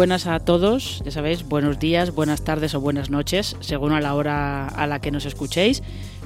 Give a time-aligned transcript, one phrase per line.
[0.00, 4.14] buenas a todos, ya sabéis, buenos días, buenas tardes o buenas noches, según a la
[4.14, 5.82] hora a la que nos escuchéis.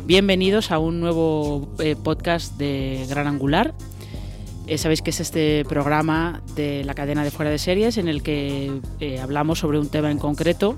[0.06, 3.74] Bienvenidos a un nuevo eh, podcast de Gran Angular.
[4.68, 8.22] Eh, sabéis que es este programa de la cadena de fuera de series en el
[8.22, 10.76] que eh, hablamos sobre un tema en concreto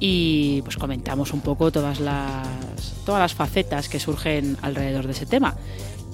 [0.00, 2.48] y pues comentamos un poco todas las,
[3.04, 5.54] todas las facetas que surgen alrededor de ese tema.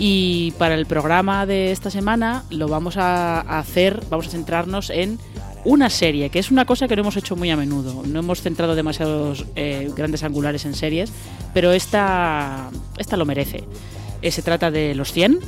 [0.00, 5.20] Y para el programa de esta semana lo vamos a hacer, vamos a centrarnos en
[5.64, 8.02] una serie, que es una cosa que no hemos hecho muy a menudo.
[8.06, 11.12] No hemos centrado demasiados eh, grandes angulares en series,
[11.54, 13.64] pero esta, esta lo merece.
[14.22, 15.38] Eh, se trata de Los 100,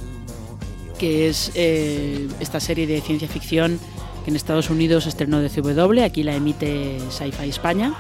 [0.99, 3.79] que es eh, esta serie de ciencia ficción
[4.25, 7.95] que en Estados Unidos estrenó de CW, aquí la emite Sci-Fi España.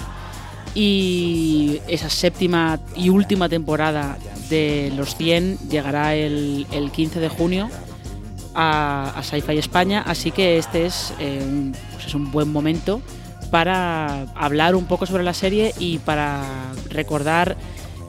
[0.74, 4.18] Y esa séptima y última temporada
[4.50, 7.68] de Los 100 llegará el, el 15 de junio
[8.54, 13.00] a, a Sci-Fi España, así que este es, eh, un, pues es un buen momento
[13.50, 16.44] para hablar un poco sobre la serie y para
[16.88, 17.56] recordar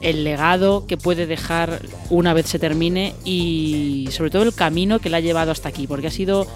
[0.00, 5.10] el legado que puede dejar una vez se termine y sobre todo el camino que
[5.10, 6.46] la ha llevado hasta aquí, porque ha sido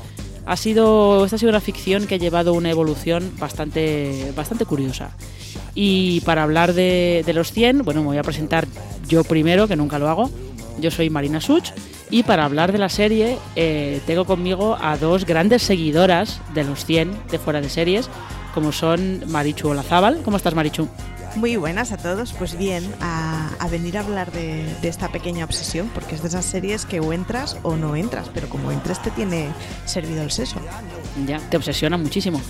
[0.46, 5.10] ha sido esta ha sido una ficción que ha llevado una evolución bastante bastante curiosa.
[5.74, 8.66] Y para hablar de, de los 100, bueno, me voy a presentar
[9.08, 10.30] yo primero, que nunca lo hago.
[10.80, 11.70] Yo soy Marina Such
[12.10, 16.84] y para hablar de la serie eh, tengo conmigo a dos grandes seguidoras de los
[16.84, 18.08] 100 de fuera de series,
[18.54, 20.22] como son Marichu Olazábal.
[20.22, 20.88] ¿Cómo estás, Marichu?
[21.36, 25.44] Muy buenas a todos, pues bien, a, a venir a hablar de, de, esta pequeña
[25.44, 29.02] obsesión, porque es de esas series que o entras o no entras, pero como entres
[29.02, 29.50] te tiene
[29.84, 30.56] servido el seso.
[31.26, 32.40] Ya, te obsesiona muchísimo.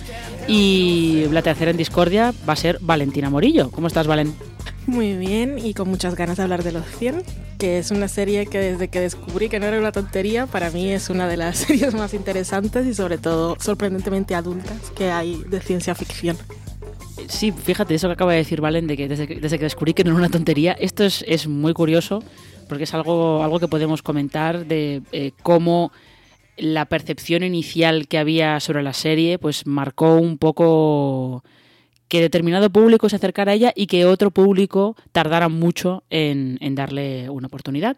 [0.47, 3.71] Y la tercera en discordia va a ser Valentina Morillo.
[3.71, 4.33] ¿Cómo estás, Valen?
[4.87, 7.21] Muy bien y con muchas ganas de hablar de Los 100,
[7.59, 10.89] que es una serie que desde que descubrí que no era una tontería, para mí
[10.89, 15.59] es una de las series más interesantes y sobre todo sorprendentemente adultas que hay de
[15.59, 16.37] ciencia ficción.
[17.27, 20.11] Sí, fíjate, eso que acaba de decir Valen, de que desde, que descubrí que no
[20.11, 22.23] era una tontería, esto es, es muy curioso
[22.69, 25.91] porque es algo, algo que podemos comentar de eh, cómo
[26.55, 31.43] la percepción inicial que había sobre la serie pues marcó un poco
[32.07, 37.29] que determinado público se acercara a ella y que otro público tardara mucho en, darle
[37.29, 37.97] una oportunidad.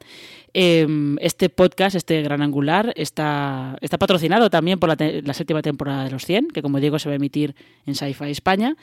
[0.53, 0.87] Eh,
[1.21, 6.25] este podcast, este gran angular, está, está patrocinado también por la, séptima temporada de los
[6.25, 7.55] 100, que como digo se va a emitir
[7.85, 8.75] en Sci-Fi España.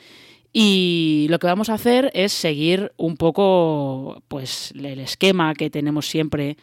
[0.53, 6.07] Y lo que vamos a hacer es seguir un poco pues, el esquema que tenemos
[6.07, 6.57] siempre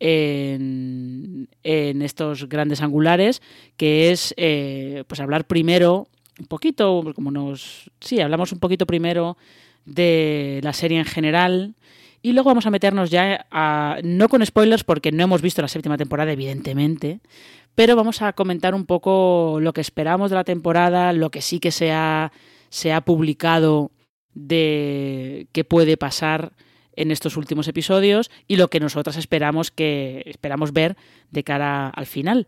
[0.00, 3.42] en, en estos grandes angulares,
[3.76, 7.90] que es eh, pues hablar primero un poquito, como nos...
[8.00, 9.36] Sí, hablamos un poquito primero
[9.84, 11.74] de la serie en general
[12.22, 13.98] y luego vamos a meternos ya a...
[14.02, 17.20] No con spoilers porque no hemos visto la séptima temporada, evidentemente,
[17.74, 21.60] pero vamos a comentar un poco lo que esperamos de la temporada, lo que sí
[21.60, 22.32] que se ha,
[22.70, 23.92] se ha publicado
[24.34, 26.52] de qué puede pasar
[26.96, 30.96] en estos últimos episodios y lo que nosotras esperamos que esperamos ver
[31.30, 32.46] de cara al final.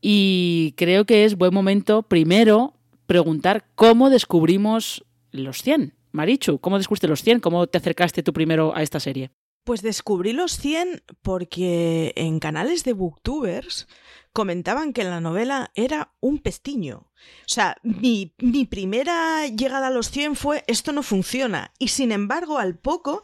[0.00, 2.75] Y creo que es buen momento primero
[3.06, 5.94] preguntar cómo descubrimos los 100.
[6.12, 7.40] Marichu, ¿cómo descubriste los 100?
[7.40, 9.30] ¿Cómo te acercaste tú primero a esta serie?
[9.64, 13.88] Pues descubrí los 100 porque en canales de booktubers
[14.36, 17.10] comentaban que la novela era un pestiño.
[17.46, 21.72] O sea, mi, mi, primera llegada a los 100 fue esto no funciona.
[21.78, 23.22] Y sin embargo, al poco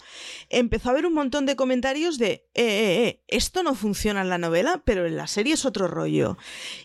[0.48, 4.30] empezó a haber un montón de comentarios de eh, eh, eh, esto no funciona en
[4.30, 6.38] la novela, pero en la serie es otro rollo.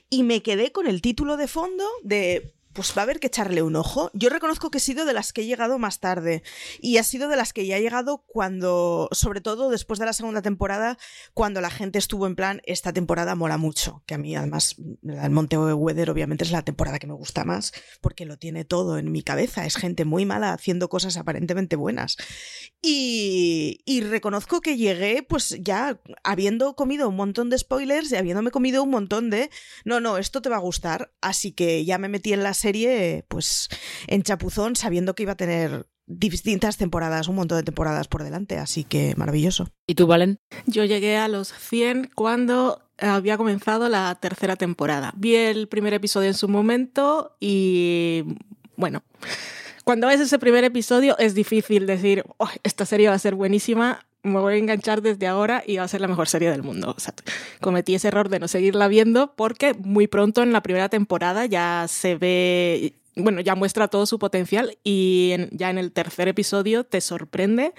[0.10, 3.64] Y me quedé con el título de fondo de pues va a haber que echarle
[3.64, 4.12] un ojo.
[4.14, 6.44] Yo reconozco que he sido de las que he llegado más tarde
[6.80, 10.14] y ha sido de las que ya he llegado cuando, sobre todo después de la
[10.14, 11.00] segunda temporada,
[11.34, 15.32] cuando la gente estuvo en plan, esta temporada mola mucho, que a mí además el
[15.32, 19.12] Monte Weather obviamente es la temporada que me gusta más porque lo tiene todo en
[19.12, 22.16] mi cabeza, es gente muy mala haciendo cosas aparentemente buenas.
[22.80, 28.52] Y, y reconozco que llegué pues ya habiendo comido un montón de spoilers y habiéndome
[28.52, 29.50] comido un montón de,
[29.84, 32.67] no, no, esto te va a gustar, así que ya me metí en la serie
[33.28, 33.70] pues
[34.08, 38.58] en chapuzón sabiendo que iba a tener distintas temporadas, un montón de temporadas por delante,
[38.58, 39.70] así que maravilloso.
[39.86, 40.40] ¿Y tú, Valen?
[40.66, 45.14] Yo llegué a los 100 cuando había comenzado la tercera temporada.
[45.16, 48.24] Vi el primer episodio en su momento y
[48.78, 49.04] bueno,
[49.84, 54.07] cuando ves ese primer episodio es difícil decir, oh, esta serie va a ser buenísima,
[54.28, 56.94] me voy a enganchar desde ahora y va a ser la mejor serie del mundo.
[56.96, 57.14] O sea,
[57.62, 61.86] cometí ese error de no seguirla viendo porque muy pronto en la primera temporada ya
[61.88, 67.02] se ve bueno, ya muestra todo su potencial y ya en el tercer episodio te
[67.02, 67.74] sorprende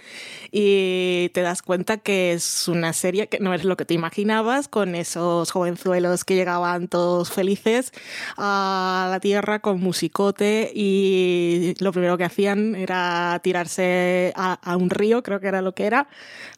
[0.50, 4.68] y te das cuenta que es una serie que no es lo que te imaginabas,
[4.68, 7.92] con esos jovenzuelos que llegaban todos felices
[8.36, 14.90] a la Tierra con musicote y lo primero que hacían era tirarse a, a un
[14.90, 16.08] río, creo que era lo que era.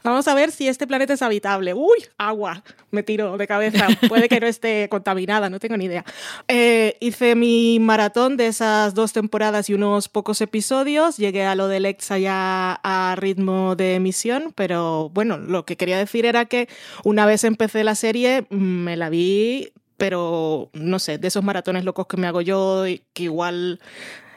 [0.03, 1.75] Vamos a ver si este planeta es habitable.
[1.75, 1.99] ¡Uy!
[2.17, 2.63] Agua.
[2.91, 3.89] Me tiro de cabeza.
[4.09, 6.05] Puede que no esté contaminada, no tengo ni idea.
[6.49, 11.17] Eh, hice mi maratón de esa dos temporadas y unos pocos episodios.
[11.17, 15.99] Llegué a lo del Exa ya a ritmo de emisión, pero bueno, lo que quería
[15.99, 16.69] decir era que
[17.05, 22.07] una vez empecé la serie, me la vi, pero no sé, de esos maratones locos
[22.07, 23.81] que me hago yo, que igual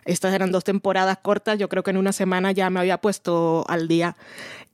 [0.06, 3.66] estas eran dos temporadas cortas, yo creo que en una semana ya me había puesto
[3.68, 4.16] al día.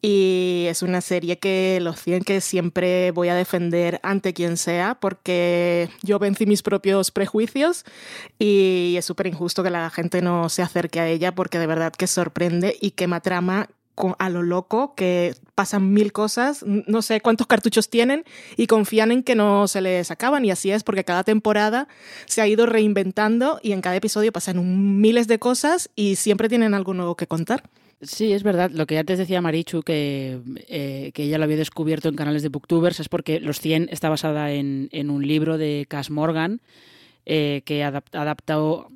[0.01, 4.95] Y es una serie que los 100 que siempre voy a defender ante quien sea,
[4.95, 7.83] porque yo vencí mis propios prejuicios
[8.37, 11.91] y es súper injusto que la gente no se acerque a ella, porque de verdad
[11.91, 13.67] que sorprende y quema trama
[14.17, 18.23] a lo loco, que pasan mil cosas, no sé cuántos cartuchos tienen
[18.57, 20.45] y confían en que no se les acaban.
[20.45, 21.87] Y así es, porque cada temporada
[22.25, 26.73] se ha ido reinventando y en cada episodio pasan miles de cosas y siempre tienen
[26.73, 27.63] algo nuevo que contar.
[28.01, 28.71] Sí, es verdad.
[28.71, 32.49] Lo que antes decía Marichu, que, eh, que ella lo había descubierto en canales de
[32.49, 36.61] booktubers, es porque Los 100 está basada en, en un libro de Cass Morgan,
[37.31, 38.89] eh, que adaptó,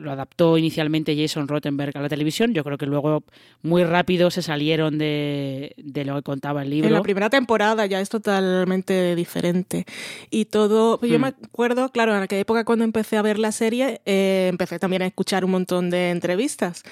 [0.00, 2.52] lo adaptó inicialmente Jason Rottenberg a la televisión.
[2.52, 3.24] Yo creo que luego
[3.62, 5.74] muy rápido se salieron de,
[6.04, 6.88] lo que contaba el libro.
[6.88, 9.86] En la primera temporada ya es totalmente diferente.
[10.30, 11.22] Y todo, pues yo hmm.
[11.22, 15.00] me acuerdo, claro, en aquella época cuando empecé a ver la serie, eh, empecé también
[15.00, 16.82] a escuchar un montón de entrevistas.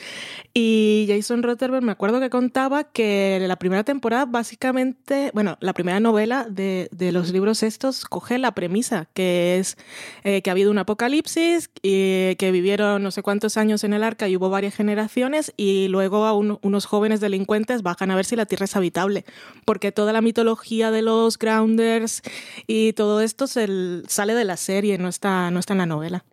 [0.54, 6.00] Y Jason Rottenberg me acuerdo que contaba que la primera temporada básicamente, bueno, la primera
[6.00, 9.76] novela de, de los libros estos coge la premisa, que es
[10.24, 14.04] eh, que ha habido una apocalipsis, y que vivieron no sé cuántos años en el
[14.04, 18.36] arca y hubo varias generaciones y luego a unos jóvenes delincuentes bajan a ver si
[18.36, 19.24] la Tierra es habitable,
[19.64, 22.22] porque toda la mitología de los grounders
[22.66, 23.66] y todo esto se,
[24.06, 26.24] sale de la serie, no está, no está en la novela.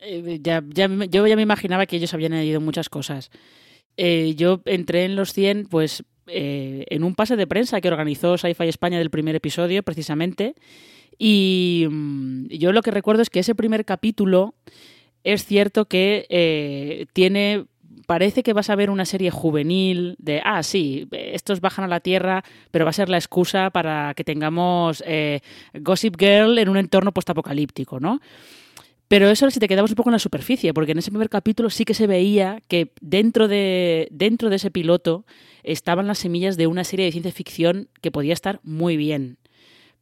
[0.00, 3.30] Eh, ya, yo ya me imaginaba que ellos habían añadido muchas cosas.
[3.96, 8.38] Eh, yo entré en los 100, pues eh, en un pase de prensa que organizó
[8.38, 10.54] Sci-Fi España del primer episodio, precisamente,
[11.24, 14.56] y mm, yo lo que recuerdo es que ese primer capítulo
[15.22, 17.66] es cierto que eh, tiene
[18.08, 22.00] parece que vas a ver una serie juvenil de, ah, sí, estos bajan a la
[22.00, 25.42] Tierra, pero va a ser la excusa para que tengamos eh,
[25.74, 28.20] Gossip Girl en un entorno postapocalíptico, ¿no?
[29.06, 31.70] Pero eso si te quedamos un poco en la superficie, porque en ese primer capítulo
[31.70, 35.24] sí que se veía que dentro de, dentro de ese piloto
[35.62, 39.38] estaban las semillas de una serie de ciencia ficción que podía estar muy bien.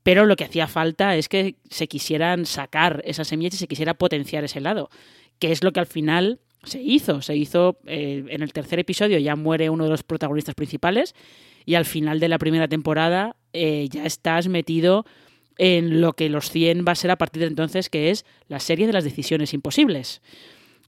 [0.02, 3.95] Pero lo que hacía falta es que se quisieran sacar esas semillas y se quisiera
[3.95, 4.90] potenciar ese lado,
[5.38, 7.23] que es lo que al final se hizo.
[7.23, 11.14] Se hizo eh, en el tercer episodio, ya muere uno de los protagonistas principales
[11.66, 15.04] y al final de la primera temporada eh, ya estás metido
[15.59, 18.61] en lo que los 100 va a ser a partir de entonces, que es la
[18.61, 20.23] serie de las decisiones imposibles.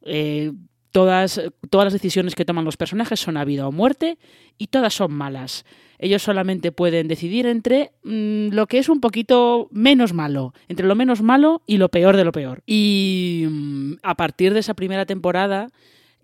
[0.04, 0.52] Eh,
[0.92, 4.18] todas, todas las decisiones que toman los personajes son a vida o muerte
[4.58, 5.64] y todas son malas
[6.02, 10.96] ellos solamente pueden decidir entre mm, lo que es un poquito menos malo, entre lo
[10.96, 12.62] menos malo y lo peor de lo peor.
[12.66, 15.68] Y mm, a partir de esa primera temporada,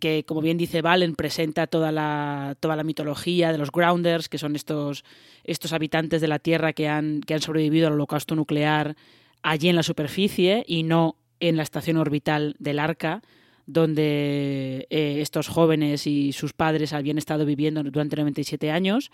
[0.00, 4.38] que como bien dice Valen, presenta toda la, toda la mitología de los grounders, que
[4.38, 5.04] son estos,
[5.44, 8.96] estos habitantes de la Tierra que han, que han sobrevivido al holocausto nuclear
[9.42, 13.22] allí en la superficie y no en la estación orbital del Arca,
[13.68, 19.10] donde eh, estos jóvenes y sus padres habían estado viviendo durante 97 años.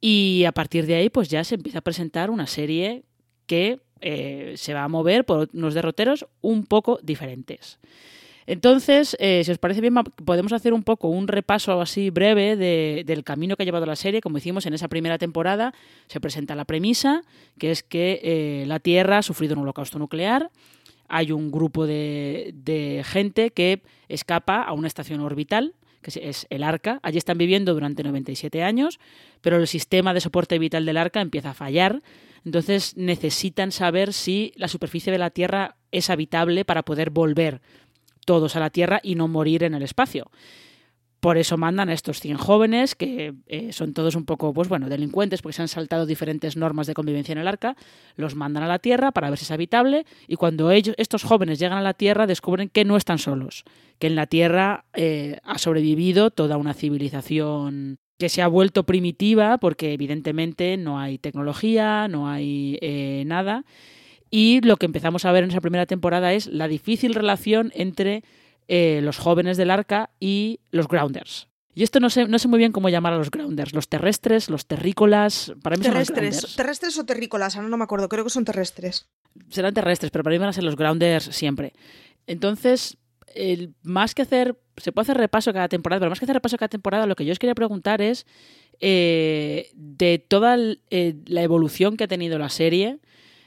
[0.00, 3.04] Y a partir de ahí, pues ya se empieza a presentar una serie
[3.46, 7.78] que eh, se va a mover por unos derroteros un poco diferentes.
[8.46, 13.24] Entonces, eh, si os parece bien, podemos hacer un poco un repaso así breve del
[13.24, 14.22] camino que ha llevado la serie.
[14.22, 15.74] Como hicimos en esa primera temporada,
[16.06, 17.22] se presenta la premisa,
[17.58, 20.50] que es que la Tierra ha sufrido un holocausto nuclear.
[21.08, 27.00] Hay un grupo de, gente que escapa a una estación orbital, que es el ARCA.
[27.02, 28.98] Allí están viviendo durante 97 años,
[29.40, 32.02] pero el sistema de soporte vital del ARCA empieza a fallar.
[32.44, 37.60] Entonces necesitan saber si la superficie de la Tierra es habitable para poder volver
[38.24, 40.30] todos a la Tierra y no morir en el espacio.
[41.26, 44.88] Por eso mandan a estos 100 jóvenes, que eh, son todos un poco, pues bueno,
[44.88, 47.74] delincuentes, porque se han saltado diferentes normas de convivencia en el arca,
[48.14, 51.58] los mandan a la Tierra para ver si es habitable, y cuando ellos, estos jóvenes
[51.58, 53.64] llegan a la Tierra, descubren que no están solos,
[53.98, 59.58] que en la Tierra eh, ha sobrevivido toda una civilización que se ha vuelto primitiva,
[59.58, 63.64] porque evidentemente no hay tecnología, no hay eh, nada,
[64.30, 68.22] y lo que empezamos a ver en esa primera temporada es la difícil relación entre
[68.68, 71.48] eh, los jóvenes del arca y los grounders.
[71.76, 73.74] Y esto no sé, no sé muy bien cómo llamar a los grounders.
[73.74, 75.52] Los terrestres, los terrícolas.
[75.62, 76.36] Para mí terrestres.
[76.38, 77.54] Son ¿Terrestres o terrícolas?
[77.54, 78.08] Ahora no me acuerdo.
[78.08, 79.10] Creo que son terrestres.
[79.50, 81.74] Serán terrestres, pero para mí van a ser los grounders siempre.
[82.26, 82.96] Entonces,
[83.34, 84.58] el, más que hacer.
[84.78, 87.26] Se puede hacer repaso cada temporada, pero más que hacer repaso cada temporada, lo que
[87.26, 88.26] yo os quería preguntar es.
[88.80, 90.58] Eh, de toda
[90.90, 92.98] eh, la evolución que ha tenido la serie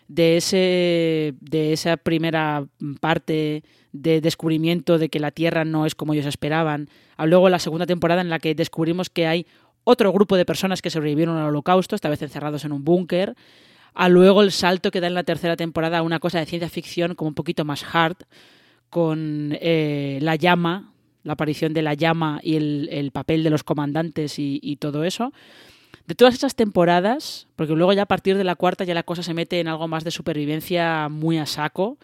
[0.10, 2.66] de, ese, de esa primera
[3.00, 3.64] parte
[3.94, 7.86] de descubrimiento de que la Tierra no es como ellos esperaban, a luego la segunda
[7.86, 9.46] temporada en la que descubrimos que hay
[9.84, 13.36] otro grupo de personas que sobrevivieron al holocausto, esta vez encerrados en un búnker,
[13.94, 16.70] a luego el salto que da en la tercera temporada a una cosa de ciencia
[16.70, 18.18] ficción como un poquito más hard,
[18.90, 20.92] con eh, la llama,
[21.24, 25.32] la aparición de la llama y el, papel de los comandantes y todo eso
[26.10, 29.22] de todas esas temporadas, porque luego ya a partir de la cuarta ya la cosa
[29.22, 32.00] se mete en algo más de supervivencia muy a saco,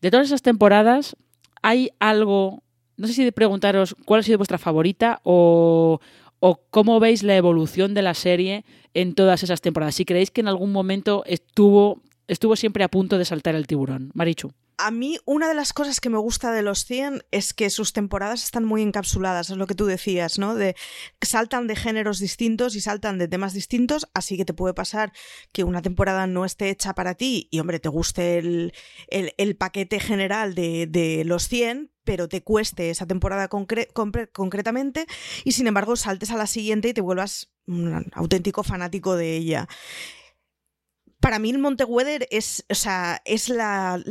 [0.00, 1.16] de todas esas temporadas
[1.60, 2.62] hay algo,
[2.96, 6.00] no sé si de preguntaros cuál ha sido vuestra favorita o,
[6.38, 10.40] o cómo veis la evolución de la serie en todas esas temporadas, si creéis que
[10.40, 14.12] en algún momento estuvo, estuvo siempre a punto de saltar el tiburón.
[14.14, 17.70] Marichu a mí una de las cosas que me gusta de los 100 es que
[17.70, 20.54] sus temporadas están muy encapsuladas, es lo que tú decías, ¿no?
[20.54, 20.74] De
[21.20, 25.12] saltan de géneros distintos y saltan de temas distintos, así que te puede pasar
[25.52, 30.54] que una temporada no esté hecha para ti y, hombre, te guste el, paquete general
[30.54, 35.06] de, los 100, pero te cueste esa temporada concretamente
[35.44, 39.68] y sin embargo saltes a la siguiente y te vuelvas un auténtico fanático de ella
[41.20, 44.02] para mí el Monteweather es, o sea, es la,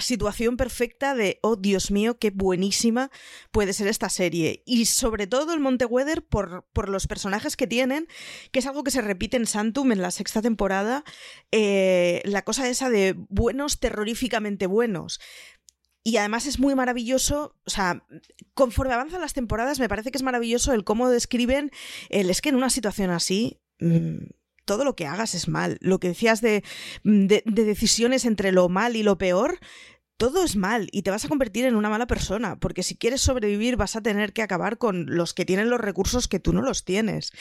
[0.00, 3.10] situación perfecta de, oh Dios mío, qué buenísima
[3.50, 4.62] puede ser esta serie.
[4.66, 8.06] Y sobre todo el Monteweather por, por los personajes que tienen,
[8.52, 11.04] que es algo que se repite en Santum en la sexta temporada,
[11.52, 15.20] eh, la cosa esa de buenos terroríficamente buenos.
[16.04, 18.06] Y además es muy maravilloso, o sea,
[18.54, 21.70] conforme avanzan las temporadas, me parece que es maravilloso el cómo describen
[22.08, 24.37] el es que en una situación así mm,
[24.68, 25.78] todo lo que hagas es mal.
[25.80, 26.62] Lo que decías de,
[27.02, 29.58] de, decisiones entre lo mal y lo peor,
[30.18, 33.22] todo es mal y te vas a convertir en una mala persona, porque si quieres
[33.22, 36.60] sobrevivir vas a tener que acabar con los que tienen los recursos que tú no
[36.60, 37.32] los tienes.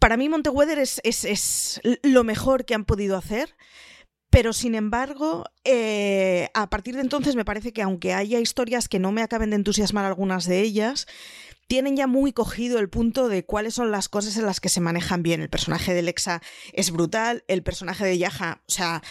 [0.00, 3.54] Para mí Monteweather es, es, es lo mejor que han podido hacer.
[4.30, 9.00] Pero sin embargo, eh, a partir de entonces me parece que aunque haya historias que
[9.00, 11.08] no me acaben de entusiasmar algunas de ellas,
[11.70, 14.80] tienen ya muy cogido el punto de cuáles son las cosas en las que se
[14.80, 15.40] manejan bien.
[15.40, 19.04] El personaje de Lexa es brutal, el personaje de Yaja, o sea,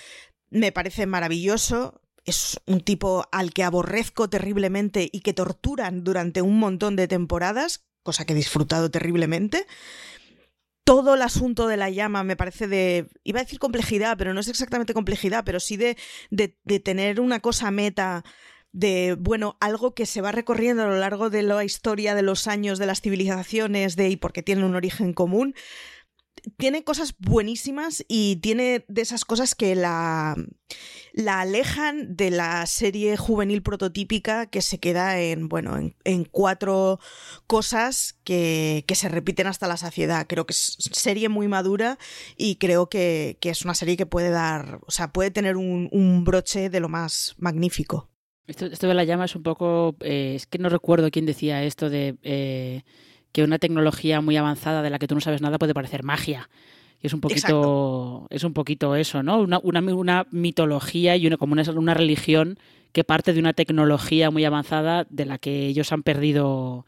[0.49, 2.01] me parece maravilloso.
[2.25, 7.85] Es un tipo al que aborrezco terriblemente y que torturan durante un montón de temporadas,
[8.03, 9.65] cosa que he disfrutado terriblemente
[10.83, 14.39] todo el asunto de la llama me parece de, iba a decir complejidad, pero no
[14.39, 15.97] es exactamente complejidad, pero sí de,
[16.31, 18.23] de, de, tener una cosa meta
[18.71, 22.47] de, bueno, algo que se va recorriendo a lo largo de la historia de los
[22.47, 25.55] años de las civilizaciones de, y porque tienen un origen común,
[26.57, 30.35] tiene cosas buenísimas y tiene de esas cosas que la,
[31.13, 36.99] la alejan de la serie juvenil prototípica que se queda en, bueno, en, cuatro
[37.47, 40.27] cosas que, que, se repiten hasta la saciedad.
[40.27, 41.97] Creo que es serie muy madura
[42.37, 46.23] y creo que, que es una serie que puede dar, o sea, puede tener un
[46.23, 48.09] broche de lo más magnífico.
[48.49, 49.95] Esto, esto de la llama es un poco.
[50.01, 52.81] Eh, es que no recuerdo quién decía esto de eh,
[53.31, 56.49] que una tecnología muy avanzada de la que tú no sabes nada puede parecer magia.
[56.99, 58.27] Y es un poquito, Exacto.
[58.31, 59.39] es un poquito eso, ¿no?
[59.39, 62.57] Una, una, una mitología y una, como una, una religión
[62.91, 66.87] que parte de una tecnología muy avanzada de la que ellos han perdido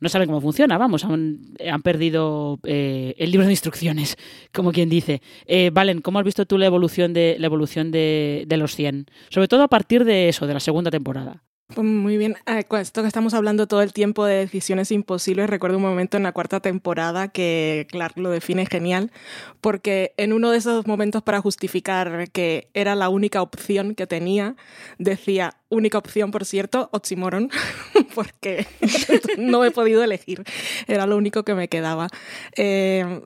[0.00, 4.16] no saben cómo funciona, vamos, han, perdido eh, el libro de instrucciones,
[4.52, 5.22] como quien dice.
[5.46, 9.06] Eh, Valen, ¿cómo has visto tú la evolución de la evolución de, los 100?
[9.30, 11.42] Sobre todo a partir de eso, de la segunda temporada.
[11.74, 15.76] Pues muy bien, eh, esto que estamos hablando todo el tiempo de decisiones imposibles, recuerdo
[15.76, 19.12] un momento en la cuarta temporada que Clark lo define genial,
[19.60, 24.56] porque en uno de esos momentos para justificar que era la única opción que tenía,
[24.98, 27.50] decía, única opción, por cierto, oxímoron,
[28.18, 28.66] porque
[29.38, 30.42] no he podido elegir,
[30.88, 32.08] era lo único que me quedaba.
[32.56, 33.20] Eh,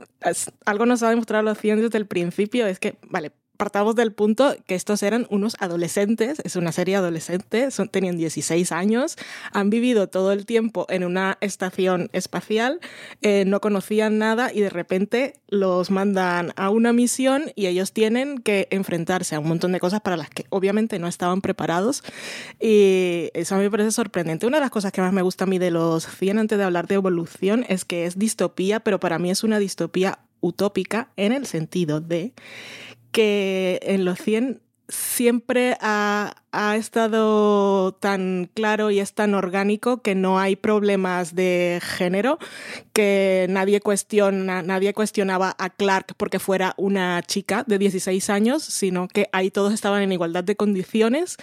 [0.66, 4.56] algo nos ha demostrado los 100 desde el principio, es que, vale, partamos del punto
[4.66, 9.16] que estos eran unos adolescentes, es una serie adolescente, son, tenían 16 años,
[9.52, 12.80] han vivido todo el tiempo en una estación espacial,
[13.20, 18.38] eh, no conocían nada y de repente los mandan a una misión y ellos tienen
[18.38, 22.02] que enfrentarse a un montón de cosas para las que obviamente no estaban preparados
[22.58, 24.44] y eso a mí me parece sorprendente.
[24.44, 26.64] Una de las cosas que más me gusta a mí de los 100 antes de
[26.64, 31.32] hablar de evolución es que es distopía, pero para mí es una distopía utópica en
[31.32, 32.34] el sentido de
[33.12, 40.14] que en los 100 siempre ha, ha, estado tan claro y es tan orgánico que
[40.14, 42.38] no hay problemas de género,
[42.92, 49.08] que nadie, cuestiona, nadie cuestionaba a Clark porque fuera una chica de 16 años, sino
[49.08, 51.36] que ahí todos estaban en igualdad de condiciones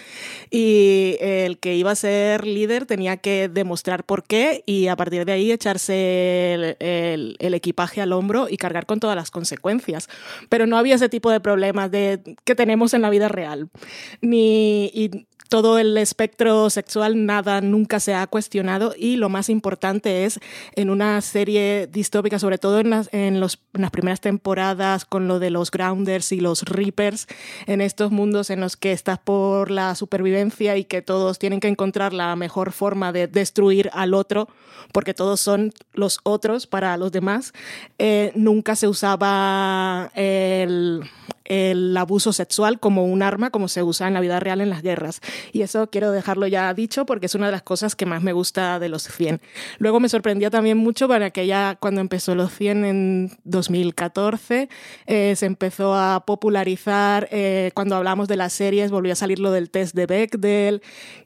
[0.50, 5.26] y el que iba a ser líder tenía que demostrar por qué y a partir
[5.26, 10.10] de ahí echarse el, el, el equipaje al hombro y cargar con todas las consecuencias.
[10.50, 13.70] Pero no había ese tipo de problemas de, que tenemos en la vida real.
[14.22, 18.94] Ni, y todo el espectro sexual, nada nunca se ha cuestionado.
[18.96, 20.40] Y lo más importante es
[20.76, 23.58] en una serie distópica, sobre todo en las, en las
[23.92, 27.28] primeras temporadas con lo de los Grounders y los Reapers,
[27.66, 31.68] en estos mundos en los que estás por la supervivencia y que todos tienen que
[31.68, 34.50] encontrar la mejor forma de destruir al otro,
[34.92, 37.54] porque todos son los otros para los demás,
[37.98, 41.10] eh, nunca se usaba el,
[41.50, 44.82] el abuso sexual como un arma como se usa en la vida real en las
[44.82, 45.20] guerras.
[45.52, 48.32] Y eso quiero dejarlo ya dicho porque es una de las cosas que más me
[48.32, 49.42] gusta de los 100.
[49.80, 54.70] Luego me sorprendió también mucho para que ya cuando empezó los 100 en 2014
[55.08, 59.52] eh, se empezó a popularizar, eh, cuando hablamos de las series volvió a salir lo
[59.52, 60.82] del test de Bechdel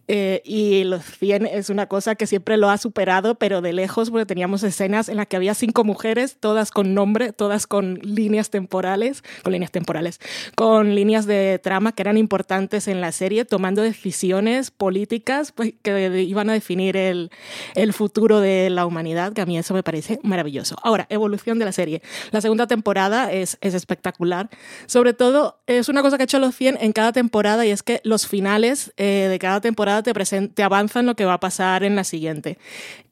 [0.08, 4.10] eh, y los 100 es una cosa que siempre lo ha superado, pero de lejos
[4.10, 8.50] porque teníamos escenas en las que había cinco mujeres, todas con nombre, todas con líneas
[8.50, 10.20] temporales, con líneas temporales,
[10.56, 16.22] con líneas de trama que eran importantes en la serie, tomando decisiones políticas pues, que
[16.22, 17.32] iban a definir el,
[17.76, 20.76] el futuro de la humanidad, que a mí eso me parece maravilloso.
[20.84, 22.02] Ahora, evolución de la serie.
[22.32, 24.50] La segunda temporada es, es espectacular.
[24.86, 27.84] Sobre todo, es una cosa que ha hecho los 100 en cada temporada y es
[27.84, 31.84] que los finales eh, de cada temporada te, te avanzan lo que va a pasar
[31.84, 32.58] en la siguiente,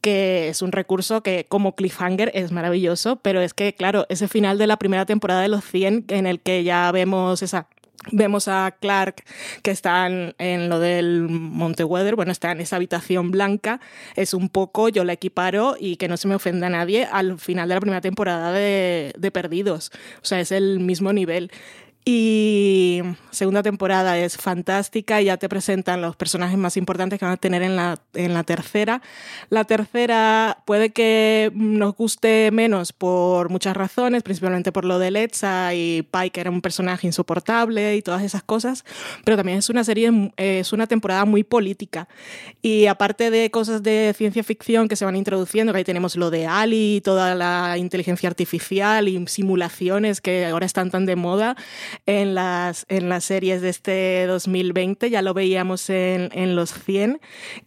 [0.01, 4.58] que es un recurso que como cliffhanger es maravilloso, pero es que, claro, ese final
[4.58, 7.67] de la primera temporada de los 100 en el que ya vemos esa
[8.12, 9.23] Vemos a Clark
[9.62, 13.80] que está en, lo del Monte Weather, bueno, está en esa habitación blanca,
[14.15, 17.69] es un poco, yo la equiparo y que no se me ofenda nadie al final
[17.69, 21.51] de la primera temporada de, de Perdidos, o sea, es el mismo nivel.
[22.03, 27.37] Y segunda temporada es fantástica, ya te presentan los personajes más importantes que van a
[27.37, 29.03] tener en la, en la tercera.
[29.49, 35.75] La tercera puede que nos guste menos por muchas razones, principalmente por lo de Letza
[35.75, 38.83] y Pike, que era un personaje insoportable y todas esas cosas,
[39.23, 42.07] pero también es una serie, es una temporada muy política.
[42.63, 46.31] Y aparte de cosas de ciencia ficción que se van introduciendo, que ahí tenemos lo
[46.31, 51.55] de Ali, toda la inteligencia artificial y simulaciones que ahora están tan de moda,
[52.06, 57.19] en las, en las series de este 2020, ya lo veíamos en, en los 100,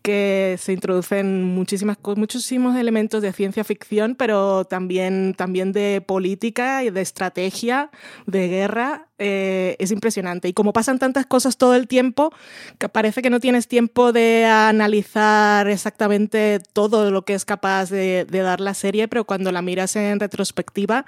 [0.02, 6.90] que se introducen muchísimas, muchísimos elementos de ciencia ficción, pero también, también de política y
[6.90, 7.90] de estrategia,
[8.26, 9.08] de guerra.
[9.18, 10.48] Eh, es impresionante.
[10.48, 12.32] Y como pasan tantas cosas todo el tiempo,
[12.78, 18.26] que parece que no tienes tiempo de analizar exactamente todo lo que es capaz de,
[18.28, 21.06] de dar la serie, pero cuando la miras en retrospectiva,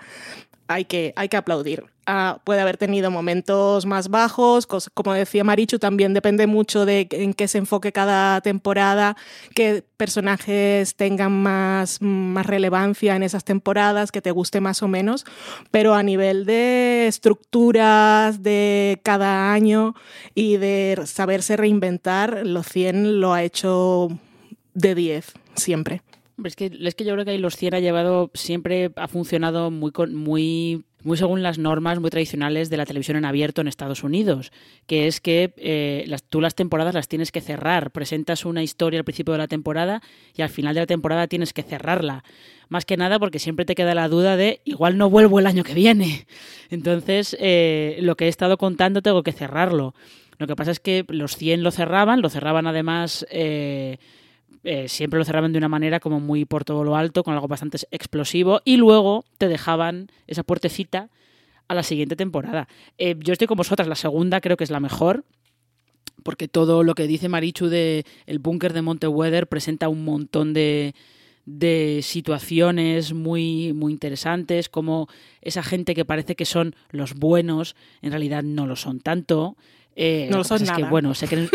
[0.69, 1.96] hay que, hay que aplaudir.
[2.07, 7.35] Ah, puede haber tenido momentos más bajos, como decía Marichu, también depende mucho de en
[7.35, 9.17] qué se enfoque cada temporada,
[9.55, 15.25] qué personajes tengan más, más relevancia en esas temporadas, que te guste más o menos,
[15.71, 19.95] pero a nivel de estructuras de cada año
[20.35, 24.09] y de saberse reinventar, los 100 lo ha hecho
[24.75, 26.03] de 10 siempre.
[26.45, 29.71] Es que, es que yo creo que ahí los 100 ha llevado, siempre ha funcionado
[29.71, 34.03] muy, muy, muy según las normas muy tradicionales de la televisión en abierto en Estados
[34.03, 34.51] Unidos,
[34.89, 39.05] que es que eh, tú las temporadas las tienes que cerrar, presentas una historia al
[39.05, 40.03] principio de la temporada
[40.35, 42.25] y al final de la temporada tienes que cerrarla.
[42.69, 45.63] Más que nada porque siempre te queda la duda de igual no vuelvo el año
[45.63, 46.27] que viene.
[46.71, 49.95] Entonces, eh, lo que he estado contando tengo que cerrarlo.
[50.39, 53.25] Lo que pasa es que los 100 lo cerraban, lo cerraban además...
[53.31, 53.99] Eh,
[54.67, 57.47] eh, siempre lo cerraban de una manera como muy por todo lo alto, con algo
[57.47, 61.09] bastante explosivo, y luego te dejaban esa puertecita
[61.69, 62.67] a la siguiente temporada.
[62.99, 65.25] Eh, yo estoy con vosotras, la segunda creo que es la mejor,
[66.25, 70.97] porque todo lo que dice Marichu de el búnker de Monteweather presenta un montón de,
[71.45, 75.09] de situaciones muy, muy interesantes, como
[75.43, 79.57] esa gente que parece que son los buenos, en realidad no lo son tanto.
[79.95, 80.77] Eh, no lo son nada.
[80.77, 81.49] que, bueno, se creen,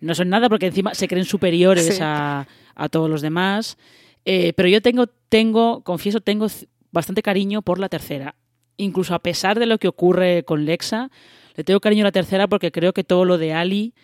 [0.00, 2.46] no son nada porque encima se creen superiores a,
[2.90, 3.78] todos los demás.
[4.24, 6.46] Eh, pero yo tengo, tengo, confieso, tengo
[6.90, 8.34] bastante cariño por la tercera.
[8.76, 11.10] Incluso a pesar de lo que ocurre con Lexa,
[11.56, 13.94] le tengo cariño a la tercera porque creo que todo lo de Ali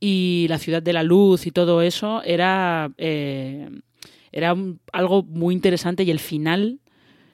[0.00, 3.70] y la ciudad de la luz y todo eso era, eh,
[4.32, 4.56] era
[4.92, 6.80] algo muy interesante y el final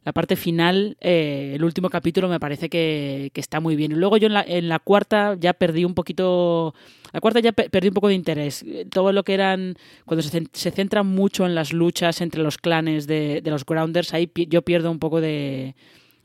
[0.05, 3.92] la parte final, eh, el último capítulo me parece que, está muy bien.
[3.92, 6.75] Y luego yo en la, en la, cuarta ya perdí un poquito,
[7.12, 8.64] la cuarta ya perdí un poco de interés.
[8.90, 13.07] Todo lo que eran, cuando se, se centra mucho en las luchas entre los clanes
[13.07, 15.75] de, de, los Grounders, ahí yo pierdo un poco de,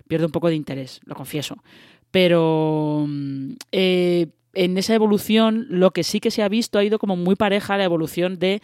[0.08, 1.58] pierdo un poco de interés, lo confieso.
[2.12, 7.00] Pero mm, eh, en esa evolución, lo que sí que se ha visto ha ido
[7.00, 8.62] como muy pareja la evolución de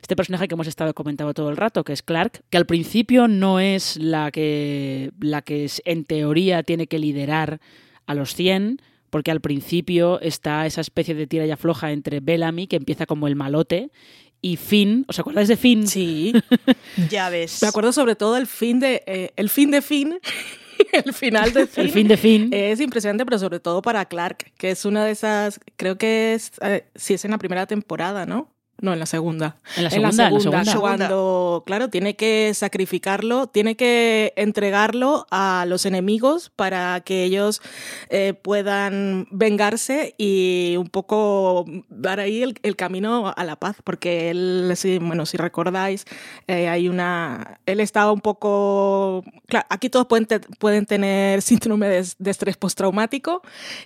[0.00, 3.26] este personaje que hemos estado comentando todo el rato, que es Clark, que al principio
[3.26, 7.60] no es la que, la que en teoría tiene que liderar
[8.06, 8.80] a los 100,
[9.14, 13.28] porque al principio está esa especie de tira y afloja entre Bellamy, que empieza como
[13.28, 13.92] el malote,
[14.40, 15.04] y Finn.
[15.06, 15.86] ¿Os acordáis de Finn?
[15.86, 16.32] Sí,
[17.08, 17.62] ya ves.
[17.62, 20.18] Me acuerdo sobre todo el fin de, eh, el fin de Finn.
[20.92, 21.84] el final de Finn.
[21.84, 22.48] El fin de Finn.
[22.52, 26.50] Es impresionante, pero sobre todo para Clark, que es una de esas, creo que es,
[26.60, 28.52] eh, si es en la primera temporada, ¿no?
[28.80, 29.56] No, en la segunda.
[29.76, 35.64] En la segunda, en la segunda, cuando, claro, tiene que sacrificarlo, tiene que entregarlo a
[35.68, 37.62] los enemigos para que ellos
[38.10, 44.72] eh, puedan vengarse y un poco dar ahí el, camino a la paz, porque él,
[44.74, 46.04] si, bueno, si recordáis,
[46.48, 50.26] eh, hay una, él estaba un poco, claro, aquí todos pueden,
[50.58, 53.42] pueden tener síndrome de, estrés postraumático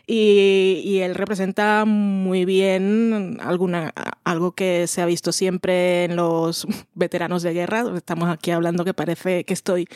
[0.07, 3.93] y, y él representa muy bien alguna,
[4.25, 7.85] algo que se ha visto siempre en los veteranos de guerra.
[7.97, 9.89] Estamos aquí hablando que parece que estoy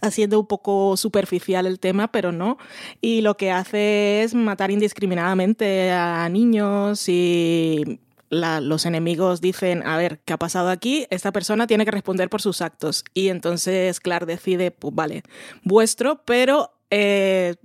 [0.00, 2.58] haciendo un poco superficial el tema, pero no.
[3.00, 8.00] Y lo que hace es matar indiscriminadamente a niños y
[8.30, 11.06] los enemigos dicen, a ver, ¿qué ha pasado aquí?
[11.10, 13.04] Esta persona tiene que responder por sus actos.
[13.12, 15.22] Y entonces Clark decide, pues vale,
[15.64, 17.56] vuestro, pero eh,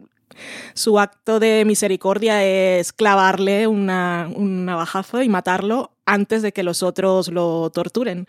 [0.74, 6.84] su acto de misericordia es clavarle una, un navajazo y matarlo antes de que los
[6.84, 8.28] otros lo torturen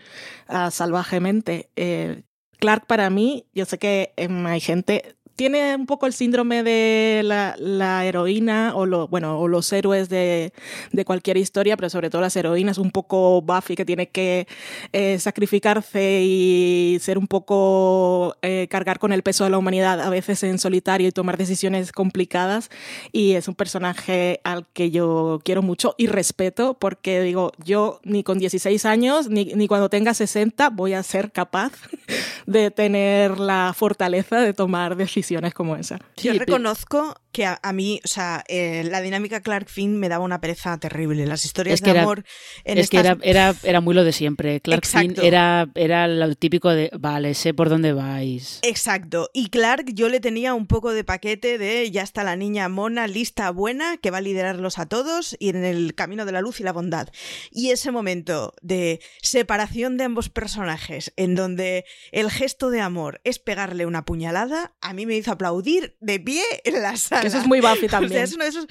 [0.48, 1.70] uh, salvajemente.
[1.76, 2.22] Eh,
[2.58, 7.20] Clark para mí, yo sé que em, hay gente, tiene un poco el síndrome de
[7.22, 10.52] la, heroína o, lo, bueno, o los héroes de,
[10.92, 14.48] de, cualquier historia, pero sobre todo las heroínas, un poco Buffy que tiene que
[14.92, 20.08] eh, sacrificarse y ser un poco eh, cargar con el peso de la humanidad a
[20.08, 22.70] veces en solitario y tomar decisiones complicadas.
[23.12, 28.22] Y es un personaje al que yo quiero mucho y respeto porque digo, yo ni
[28.22, 31.72] con 16 años ni, ni cuando tenga 60 voy a ser capaz
[32.46, 35.98] de tener la fortaleza de tomar decisiones como esa.
[36.16, 40.40] Yo reconozco que a, mí, o sea, eh, la dinámica Clark Finn me daba una
[40.40, 41.26] pereza terrible.
[41.26, 42.24] Las historias de amor.
[42.64, 44.62] es que era, era, era, muy lo de siempre.
[44.62, 48.60] Clark Finn era, era lo típico de, vale, sé por dónde vais.
[48.62, 49.28] Exacto.
[49.34, 53.06] Y Clark, yo le tenía un poco de paquete de ya está la niña mona,
[53.06, 56.60] lista, buena, que va a liderarlos a todos y en el camino de la luz
[56.60, 57.10] y la bondad.
[57.50, 63.38] Y ese momento de separación de ambos personajes, en donde el gesto de amor es
[63.38, 67.25] pegarle una puñalada, a mí me hizo aplaudir de pie en la sala.
[67.26, 68.06] Eso es muy Buffy también.
[68.06, 68.66] O sea, es uno de esos,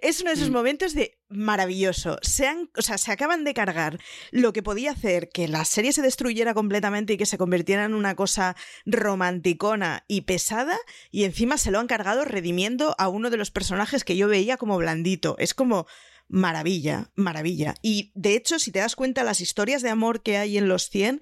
[0.00, 2.18] es uno de esos momentos de maravilloso.
[2.22, 3.98] Se han, o sea, se acaban de cargar
[4.30, 7.94] lo que podía hacer que la serie se destruyera completamente y que se convirtiera en
[7.94, 10.78] una cosa romanticona y pesada,
[11.10, 14.56] y encima se lo han cargado redimiendo a uno de los personajes que yo veía
[14.56, 15.36] como blandito.
[15.38, 15.86] Es como
[16.28, 17.74] maravilla, maravilla.
[17.82, 20.88] Y de hecho, si te das cuenta, las historias de amor que hay en los
[20.88, 21.20] 100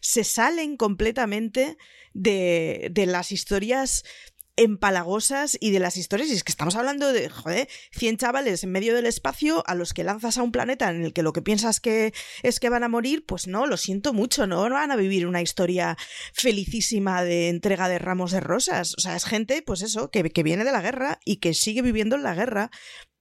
[0.00, 1.76] se salen completamente
[2.12, 4.04] de, de las historias
[4.60, 6.28] empalagosas y de las historias.
[6.28, 9.94] Y es que estamos hablando de, joder, 100 chavales en medio del espacio a los
[9.94, 12.84] que lanzas a un planeta en el que lo que piensas que es que van
[12.84, 15.96] a morir, pues no, lo siento mucho, no van a vivir una historia
[16.34, 18.94] felicísima de entrega de ramos de rosas.
[18.98, 21.80] O sea, es gente, pues eso, que, que viene de la guerra y que sigue
[21.80, 22.70] viviendo en la guerra.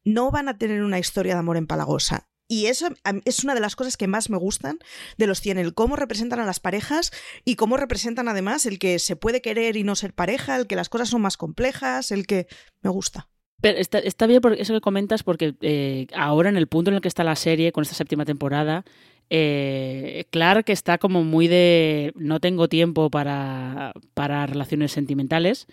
[0.04, 2.29] No van a tener una historia de amor empalagosa.
[2.52, 2.90] Y eso
[3.26, 4.80] es una de las cosas que más me gustan
[5.18, 7.12] de los 100, el cómo representan a las parejas
[7.46, 10.76] y cómo representan además el que se puede querer y no ser pareja, el que
[10.76, 12.48] las cosas son más complejas, el que
[12.82, 13.30] me gusta.
[13.62, 17.02] Pero está, bien por eso que comentas, porque eh, ahora en el punto en el
[17.02, 18.84] que está la serie, con esta séptima temporada,
[19.30, 25.68] eh, Clark está como muy de no tengo tiempo para, para relaciones sentimentales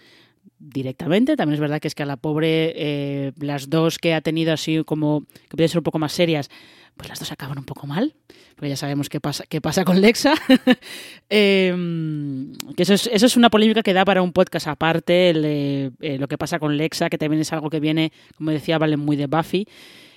[0.58, 1.36] directamente.
[1.36, 4.52] También es verdad que es que a la pobre, eh, las dos que ha tenido
[4.52, 6.50] así como, que pueden ser un poco más serias,
[6.96, 8.14] pues las dos acaban un poco mal,
[8.54, 10.34] porque ya sabemos qué pasa, qué pasa con Lexa.
[11.28, 16.18] Em, que eso es, eso es una polémica que da para un podcast aparte, eh,
[16.18, 19.16] lo que pasa con Lexa, que también es algo que viene, como decía, vale muy
[19.16, 19.66] de Buffy.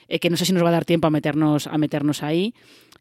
[0.08, 2.54] Eh, que no sé si nos va a dar tiempo a meternos, a meternos ahí.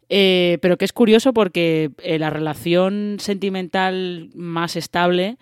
[0.09, 5.39] pero que es curioso porque la relación sentimental más estable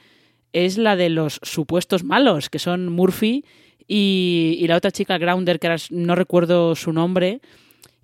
[0.64, 3.44] es la de los supuestos malos, que son Murphy
[3.86, 7.40] y, la otra chica, Grounder, que ahora no recuerdo su nombre,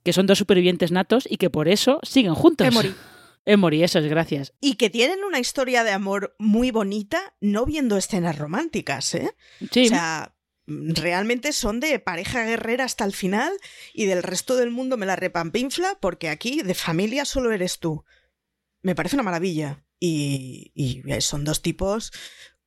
[0.04, 2.66] que son dos supervivientes natos y que por eso siguen juntos.
[2.66, 2.94] Emory.
[3.44, 4.52] Emory, eso es, gracias.
[4.60, 9.34] Y que tienen una historia de amor muy bonita, no viendo escenas románticas, ¿eh?
[9.72, 9.86] Sí.
[9.86, 10.36] O sea,
[10.66, 13.52] realmente son de pareja guerrera hasta el final
[13.92, 18.04] y del resto del mundo me la repampinfla porque aquí de familia solo eres tú.
[18.82, 19.84] Me parece una maravilla.
[20.04, 22.10] Y, y son dos tipos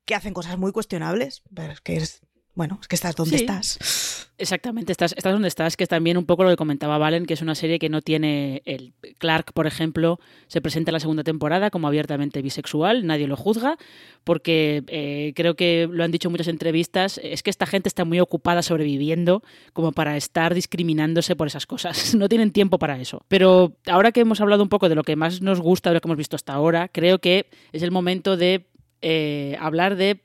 [0.05, 2.24] que hacen cosas muy cuestionables, pero es que es,
[2.55, 4.29] bueno, es que estás donde estás.
[4.37, 7.33] Exactamente, estás, estás donde estás, que es también un poco lo que comentaba Valen, que
[7.33, 11.23] es una serie que no tiene el Clark, por ejemplo, se presenta en la segunda
[11.23, 13.77] temporada como abiertamente bisexual, nadie lo juzga,
[14.23, 18.03] porque eh, creo que lo han dicho en muchas entrevistas, es que esta gente está
[18.03, 19.41] muy ocupada sobreviviendo
[19.73, 23.23] como para estar discriminándose por esas cosas, no tienen tiempo para eso.
[23.27, 26.01] Pero ahora que hemos hablado un poco de lo que más nos gusta, de lo
[26.01, 28.65] que hemos visto hasta ahora, creo que es el momento de
[29.01, 30.21] eh, hablar de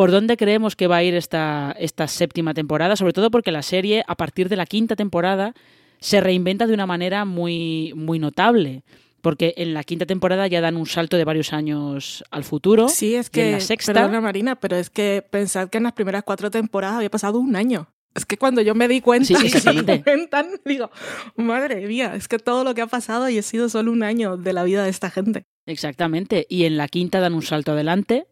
[0.00, 3.60] por dónde creemos que va a ir esta, esta séptima temporada, sobre todo porque la
[3.60, 5.52] serie, a partir de la quinta temporada,
[5.98, 8.82] se reinventa de una manera muy, muy notable.
[9.20, 12.88] Porque en la quinta temporada ya dan un salto de varios años al futuro.
[12.88, 13.48] Sí, es que.
[13.48, 13.92] En la sexta.
[13.92, 17.54] Perdona, Marina, pero es que pensad que en las primeras cuatro temporadas había pasado un
[17.54, 17.86] año.
[18.14, 20.90] Es que cuando yo me di cuenta sí, que se comentan, digo,
[21.36, 24.38] madre mía, es que todo lo que ha pasado y ha sido solo un año
[24.38, 25.44] de la vida de esta gente.
[25.66, 26.46] Exactamente.
[26.48, 28.28] Y en la quinta dan un salto adelante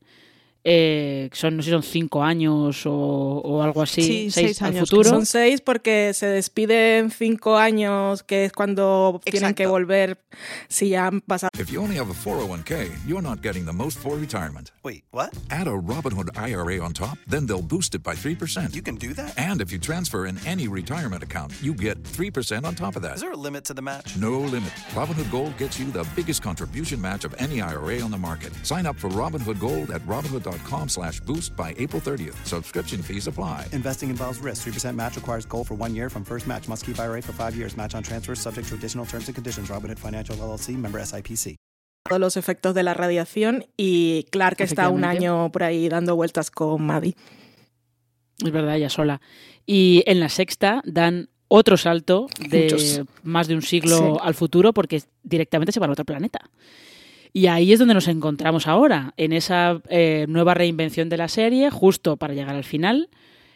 [0.71, 4.81] eh, son, no sé si son cinco años o, algo así, seis, años.
[4.81, 5.09] Al futuro.
[5.09, 10.21] Son seis porque se despiden cinco años, que es cuando tienen que volver
[10.69, 11.51] si ya han pasado.
[11.59, 14.73] If you only have a 401k, you're not getting the most for retirement.
[14.85, 15.35] Wait, what?
[15.49, 18.75] Add a Robinhood IRA on top, then they'll boost it by 3%.
[18.75, 19.39] You can do that?
[19.39, 23.15] And if you transfer in any retirement account, you get 3% on top of that.
[23.15, 24.19] Is there a limit to the match?
[24.19, 24.73] No limit.
[24.93, 28.53] Robinhood Gold gets you the biggest contribution match of any IRA on the market.
[28.67, 32.37] Sign up for Robinhood Gold at Robinhood.com com slash boost by April 30th.
[32.47, 33.67] Subscription fees apply.
[33.73, 34.65] Investing involves risk.
[34.65, 36.69] 3% match requires gold for one year from first match.
[36.69, 37.77] Must keep IRA for five years.
[37.77, 39.69] Match on transfers subject to additional terms and conditions.
[39.69, 40.77] Robinhood Financial LLC.
[40.77, 41.57] Member SIPC.
[42.09, 46.51] Todos los efectos de la radiación y Clark está un año por ahí dando vueltas
[46.51, 47.15] con Maddie.
[48.43, 49.21] Es verdad, ella sola.
[49.67, 53.03] Y en la sexta dan otro salto de Muchos.
[53.25, 54.21] más de un siglo sí.
[54.23, 56.51] al futuro porque directamente se van a otro planeta.
[57.33, 61.71] Y ahí es donde nos encontramos ahora, en esa eh, nueva reinvención de la serie,
[61.71, 63.09] justo para llegar al final,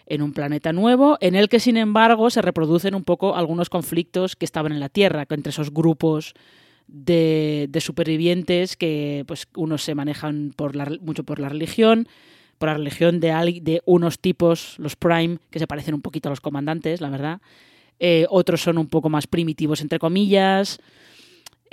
[0.06, 4.36] en un planeta nuevo, en el que sin embargo se reproducen un poco algunos conflictos
[4.36, 6.34] que estaban en la Tierra, entre esos grupos
[6.86, 12.08] de, de supervivientes que pues unos se manejan por la, mucho por la religión,
[12.58, 16.30] por la religión de, de unos tipos, los Prime, que se parecen un poquito a
[16.30, 17.40] los comandantes, la verdad.
[17.98, 20.80] Eh, otros son un poco más primitivos, entre comillas.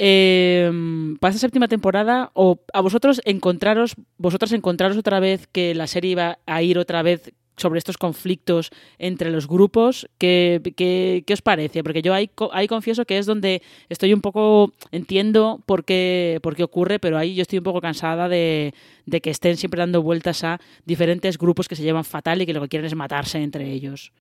[0.02, 0.72] Eh,
[1.20, 6.12] para esta séptima temporada, o a vosotros encontraros, vosotras encontraros otra vez que la serie
[6.12, 10.10] iba a ir otra vez sobre estos conflictos entre los grupos.
[10.18, 11.84] ¿Qué, qué, qué os parece?
[11.84, 16.56] Porque yo ahí, ahí, confieso que es donde estoy un poco, entiendo por qué, por
[16.56, 18.74] qué ocurre, pero ahí yo estoy un poco cansada de,
[19.06, 22.54] de que estén siempre dando vueltas a diferentes grupos que se llevan fatal y que
[22.54, 24.14] lo que quieren es matarse entre ellos.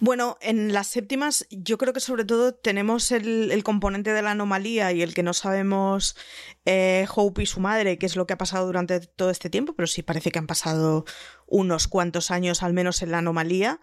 [0.00, 4.92] Bueno, en las séptimas yo creo que sobre todo tenemos el, componente de la anomalía
[4.92, 6.16] y el que no sabemos
[6.64, 9.74] eh, Hope y su madre qué es lo que ha pasado durante todo este tiempo,
[9.74, 11.04] pero sí parece que han pasado
[11.46, 13.80] unos cuantos años al menos en la anomalía.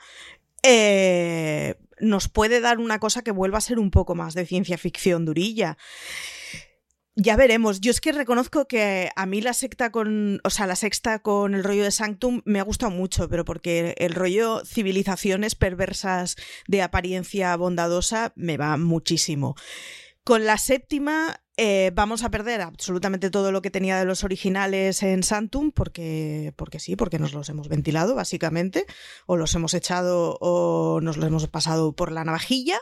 [0.64, 4.78] Eh, nos puede dar una cosa que vuelva a ser un poco más de ciencia
[4.78, 5.78] ficción durilla.
[7.22, 7.82] Ya veremos.
[7.82, 11.54] Yo es que reconozco que a mí la secta con, o sea, la sexta con
[11.54, 16.38] el rollo de Sanctum me ha gustado mucho, pero porque el rollo civilizaciones perversas
[16.70, 19.56] de apariencia bondadosa me va muchísimo.
[20.24, 25.04] Con la séptima eh, vamos a perder absolutamente todo lo que tenía de los originales
[25.04, 28.86] en Sanctum, porque, porque sí, porque nos los hemos ventilado, básicamente,
[29.26, 32.80] o los hemos echado o nos los hemos pasado por la navajilla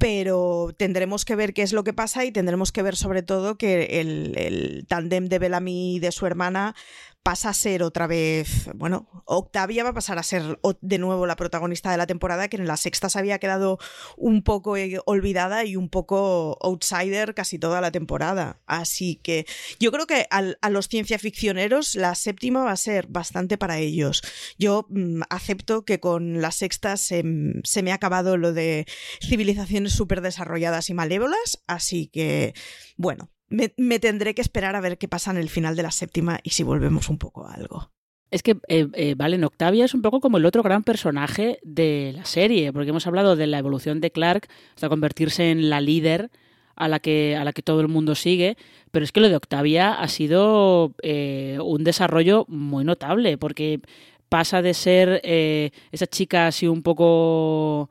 [0.00, 3.58] pero tendremos que ver qué es lo que pasa y tendremos que ver sobre todo
[3.58, 6.74] que el, el tándem de Bellamy y de su hermana
[7.22, 11.36] pasa a ser otra vez, bueno, Octavia va a pasar a ser de nuevo la
[11.36, 13.78] protagonista de la temporada, que en la sexta se había quedado
[14.16, 18.60] un poco eh, olvidada y un poco outsider casi toda la temporada.
[18.66, 19.46] Así que
[19.78, 24.22] yo creo que a los ciencia ficcioneros la séptima va a ser bastante para ellos.
[24.58, 27.22] Yo mm, acepto que con la sexta se,
[27.64, 28.86] se me ha acabado lo de
[29.20, 32.54] civilizaciones súper desarrolladas y malévolas, así que,
[32.96, 36.40] bueno, me, tendré que esperar a ver qué pasa en el final de la séptima
[36.42, 37.90] y si volvemos un poco a algo.
[38.30, 42.12] Es que, eh, eh, Valen, Octavia es un poco como el otro gran personaje de
[42.14, 46.30] la serie, porque hemos hablado de la evolución de Clark hasta convertirse en la líder
[46.76, 48.56] a la que, a la que todo el mundo sigue,
[48.92, 53.80] pero es que lo de Octavia ha sido eh, un desarrollo muy notable, porque
[54.28, 57.90] pasa de ser esa chica así un poco,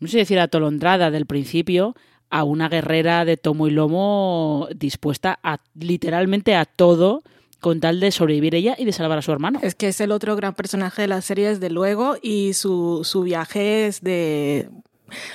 [0.00, 1.94] no sé decir atolondrada del principio,
[2.30, 7.22] a una guerrera de tomo y lomo dispuesta a literalmente a todo
[7.60, 9.58] con tal de sobrevivir ella y de salvar a su hermano.
[9.62, 13.22] Es que es el otro gran personaje de la serie, desde luego, y su, su
[13.22, 14.68] viaje es de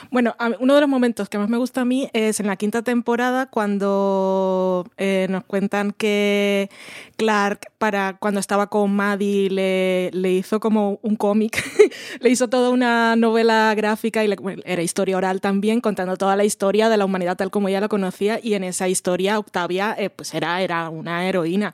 [0.09, 2.81] bueno, uno de los momentos que más me gusta a mí es en la quinta
[2.81, 6.69] temporada cuando eh, nos cuentan que
[7.17, 11.63] Clark, para cuando estaba con Maddie, le, le hizo como un cómic,
[12.19, 16.89] le hizo toda una novela gráfica y era historia oral también, contando toda la historia
[16.89, 20.33] de la humanidad tal como ella la conocía y en esa historia Octavia eh, pues
[20.33, 21.73] era, era una heroína.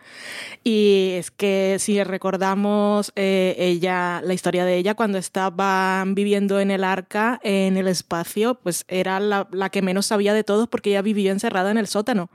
[0.64, 6.72] Y es que si recordamos eh, ella, la historia de ella cuando estaban viviendo en
[6.72, 11.02] el arca, en el espacio, pues era la, que menos sabía de todos porque ella
[11.02, 12.30] vivía encerrada en el sótano,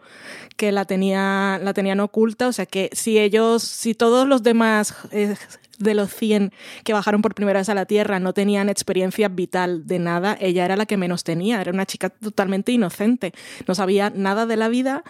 [0.57, 4.95] que la, tenía, la tenían oculta, o sea que si ellos, si todos los demás
[5.11, 5.37] eh,
[5.83, 6.53] de los 100
[6.85, 10.65] que bajaron por primera vez a la Tierra no tenían experiencia vital de nada, ella
[10.65, 13.33] era la que menos tenía, era una chica totalmente inocente,
[13.67, 15.05] no sabía nada de la vida,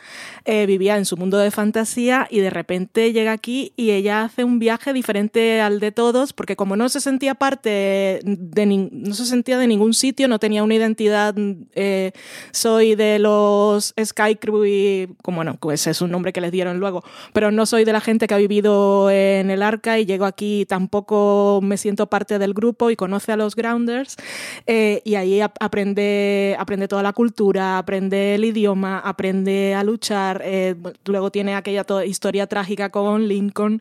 [0.45, 4.45] eh, vivía en su mundo de fantasía y de repente llega aquí y ella hace
[4.45, 9.27] un viaje diferente al de todos porque como no se sentía parte de no se
[9.27, 11.35] sentía de ningún sitio, no tenía una identidad,
[11.75, 12.13] eh,
[12.53, 16.79] soy de los Sky Crew y como no, pues es un nombre que les dieron
[16.79, 20.25] luego, pero no soy de la gente que ha vivido en el arca y llego
[20.25, 24.17] aquí tampoco me siento parte del grupo y conoce a los grounders
[24.67, 30.75] eh, y ahí aprende, aprende toda la cultura, aprende el idioma, aprende a luchar, eh,
[31.05, 33.81] luego tiene aquella historia trágica con Lincoln,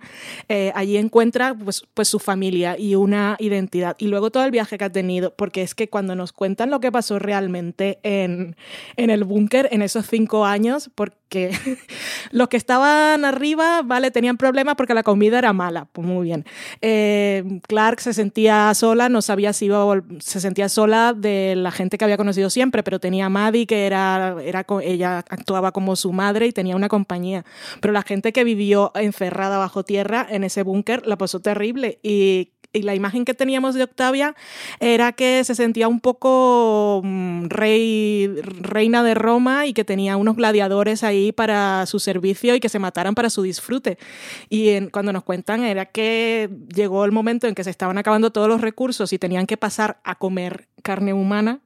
[0.50, 4.78] eh, allí encuentra pues, pues su familia y una identidad y luego todo el viaje
[4.78, 8.56] que ha tenido, porque es que cuando nos cuentan lo que pasó realmente en,
[8.98, 11.52] en el búnker en esos cinco años, porque
[12.32, 16.46] los que estaban arriba, vale, tenían problemas porque la comida era mala, pues muy bien.
[16.82, 21.72] Eh, Clark se sentía sola, no sabía si iba a se sentía sola de la
[21.72, 25.96] gente que había conocido siempre, pero tenía a Maddie, que era, era, ella actuaba como
[25.96, 27.46] su madre y tenía una compañía.
[27.80, 32.52] Pero la gente que vivió encerrada bajo tierra en ese búnker la pasó terrible y
[32.74, 34.36] y la imagen que teníamos de Octavia
[34.80, 38.28] era que se sentía un poco mm, rey,
[38.62, 42.80] reina de Roma y que tenía unos gladiadores ahí para su servicio y que se
[42.80, 43.98] mataran para su disfrute.
[44.50, 48.48] Y cuando nos cuentan era que llegó el momento en que se estaban acabando todos
[48.48, 51.60] los recursos y tenían que pasar a comer carne humana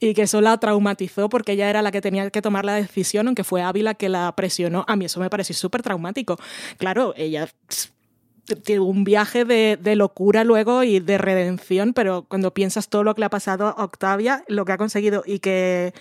[0.00, 3.26] y que eso la traumatizó porque ella era la que tenía que tomar la decisión,
[3.26, 4.84] aunque fue Ávila que la presionó.
[4.88, 6.38] A mí eso me pareció súper traumático.
[6.78, 7.48] Claro, ella
[8.80, 13.26] un viaje de, locura luego y de redención, pero cuando piensas todo lo que le
[13.26, 15.92] ha pasado a Octavia, lo que ha conseguido y que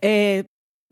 [0.00, 0.44] eh,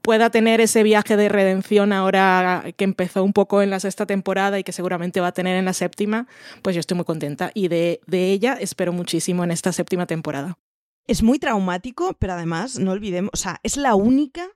[0.03, 4.59] pueda tener ese viaje de redención ahora que empezó un poco en la sexta temporada
[4.59, 6.27] y que seguramente va a tener en la séptima,
[6.63, 10.59] pues yo estoy muy contenta y de, ella espero muchísimo en esta séptima temporada.
[11.07, 14.49] Es muy traumático, pero además, no olvidemos, o sea, es la única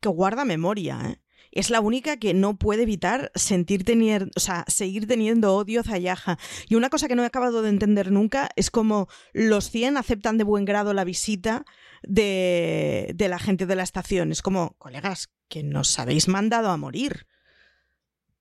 [0.00, 1.20] que guarda memoria, ¿eh?
[1.58, 5.98] Es la única que no puede evitar sentir tener, o sea, seguir teniendo odio hacia
[5.98, 6.38] Yaja.
[6.68, 10.38] Y una cosa que no he acabado de entender nunca es cómo los 100 aceptan
[10.38, 11.64] de buen grado la visita
[12.02, 14.32] de, de la gente de la estación.
[14.32, 17.26] Es como, colegas, que nos habéis mandado a morir.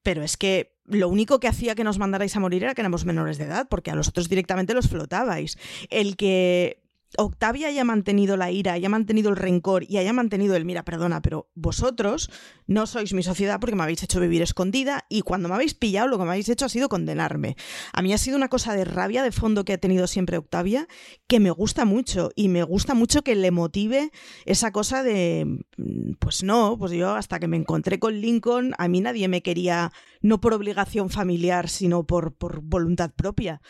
[0.04, 3.06] Pero es que lo único que hacía que nos mandarais a morir era que éramos
[3.06, 5.58] menores de edad, porque a los otros directamente los flotabais.
[5.90, 6.85] El que
[7.18, 11.22] Octavia haya mantenido la ira, haya mantenido el rencor y haya mantenido el mira, perdona,
[11.22, 12.30] pero vosotros
[12.68, 16.08] no sois mi sociedad porque me habéis hecho vivir escondida y cuando me habéis pillado
[16.08, 17.56] lo que me habéis hecho ha sido condenarme.
[17.94, 20.88] A mí ha sido una cosa de rabia de fondo que ha tenido siempre Octavia
[21.28, 24.12] que me gusta mucho y me gusta mucho que le motive
[24.46, 25.46] esa cosa de,
[25.78, 29.42] mm, pues no, pues yo hasta que me encontré con Lincoln, a mí nadie me
[29.42, 29.92] quería,
[30.22, 33.62] no por obligación familiar, sino por, por voluntad propia.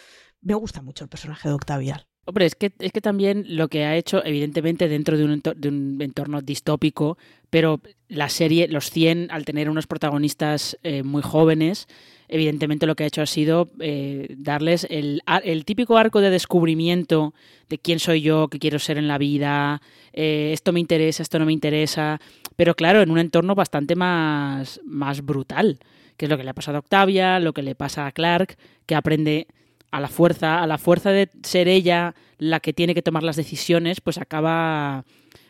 [0.41, 2.07] Me gusta mucho el personaje de Octavia.
[2.27, 5.61] Hombre, es que, es que también lo que ha hecho, evidentemente, dentro de un, entorno,
[5.61, 7.19] de un entorno distópico,
[7.51, 11.87] pero la serie, los 100, al tener unos protagonistas eh, muy jóvenes,
[12.27, 17.35] evidentemente lo que ha hecho ha sido eh, darles el, el, típico arco de descubrimiento
[17.69, 21.37] de quién soy yo, qué quiero ser en la vida, eh, esto me interesa, esto
[21.37, 22.19] no me interesa,
[22.55, 25.77] pero claro, en un entorno bastante más, más brutal,
[26.17, 28.57] que es lo que le ha pasado a Octavia, lo que le pasa a Clark,
[28.87, 29.47] que aprende
[29.95, 33.37] a la fuerza, a la fuerza de ser ella la que tiene que tomar las
[33.37, 35.05] decisiones, pues acaba,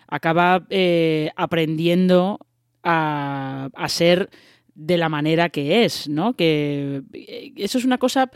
[0.07, 2.39] acaba eh, aprendiendo
[2.83, 4.29] a, a, ser
[4.75, 6.35] de la manera que es, ¿no?
[6.35, 8.29] Que eh, eso es una cosa.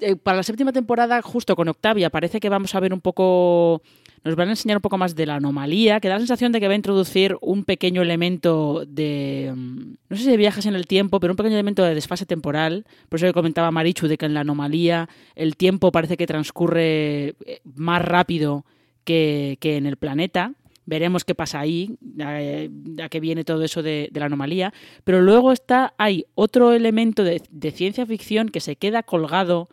[0.00, 3.82] Eh, para la séptima temporada, justo con Octavia, parece que vamos a ver un poco
[4.24, 6.60] nos van a enseñar un poco más de la anomalía, que da la sensación de
[6.60, 10.74] que va a introducir un pequeño elemento de, mm, no sé si de viajes en
[10.74, 12.84] el tiempo, pero un pequeño elemento de desfase temporal.
[13.08, 17.36] Por eso que comentaba Marichu de que en la anomalía el tiempo parece que transcurre
[17.46, 18.64] eh, más rápido
[19.04, 20.52] que, que en el planeta.
[20.88, 24.72] Veremos qué pasa ahí, a, qué viene todo eso de, la anomalía.
[25.04, 27.40] Pero luego está, hay otro elemento de,
[27.72, 29.68] ciencia ficción que se queda colgado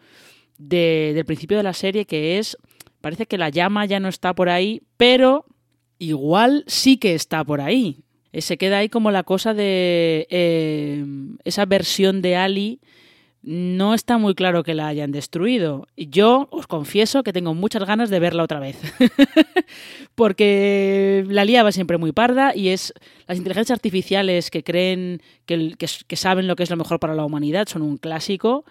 [0.57, 2.57] de, del principio de la serie, que es
[3.05, 5.45] Parece que la llama ya no está por ahí, pero
[5.99, 7.99] igual sí que está por ahí.
[8.31, 11.05] Eh, se queda ahí como la cosa de eh,
[11.43, 12.79] esa versión de Ali.
[13.47, 15.87] No está muy claro que la hayan destruido.
[15.95, 18.75] Yo os confieso que tengo muchas ganas de verla otra vez.
[20.15, 22.91] Porque la liaba siempre muy parda y es
[23.27, 27.13] las inteligencias artificiales que creen que, que, que saben lo que es lo mejor para
[27.13, 28.65] la humanidad son un clásico.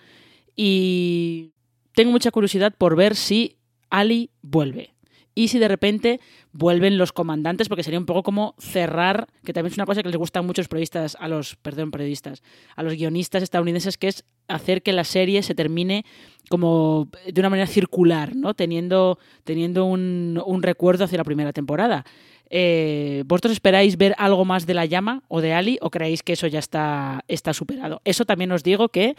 [0.56, 1.52] Y
[1.94, 3.56] tengo mucha curiosidad por ver si
[3.90, 4.93] Ali vuelve.
[5.34, 6.20] Y si de repente
[6.52, 10.08] vuelven los comandantes, porque sería un poco como cerrar, que también es una cosa que
[10.08, 12.42] les gusta a muchos periodistas, a los, perdón, periodistas,
[12.76, 16.04] a los guionistas estadounidenses, que es hacer que la serie se termine
[16.48, 18.54] como de una manera circular, ¿no?
[18.54, 22.04] Teniendo, teniendo un, un recuerdo hacia la primera temporada.
[22.50, 26.34] Eh, ¿Vosotros esperáis ver algo más de la llama o de Ali o creéis que
[26.34, 28.00] eso ya está, está superado?
[28.04, 29.16] Eso también os digo que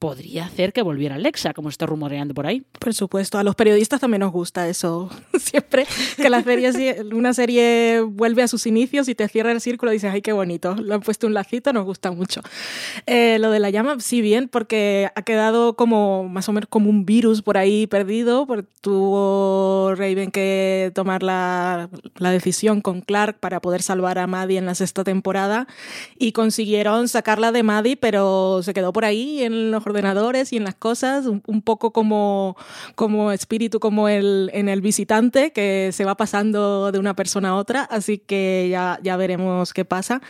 [0.00, 2.64] podría hacer que volviera Alexa, como está rumoreando por ahí.
[2.78, 5.10] Por supuesto, a los periodistas también nos gusta eso.
[5.38, 5.86] Siempre
[6.16, 10.10] que la serie, una serie vuelve a sus inicios y te cierra el círculo, dices,
[10.10, 12.40] ay, qué bonito, lo han puesto un lacito, nos gusta mucho.
[13.04, 16.88] Eh, lo de la llama, sí, bien, porque ha quedado como más o menos como
[16.88, 23.38] un virus por ahí perdido, porque tuvo Raven que tomar la, la decisión con Clark
[23.38, 25.66] para poder salvar a Maddie en la sexta temporada
[26.18, 30.64] y consiguieron sacarla de Maddie, pero se quedó por ahí en los ordenadores y en
[30.64, 32.56] las cosas, un, un poco como,
[32.94, 37.54] como espíritu, como el, en el visitante, que se va pasando de una persona a
[37.56, 40.20] otra, así que ya, ya veremos qué pasa.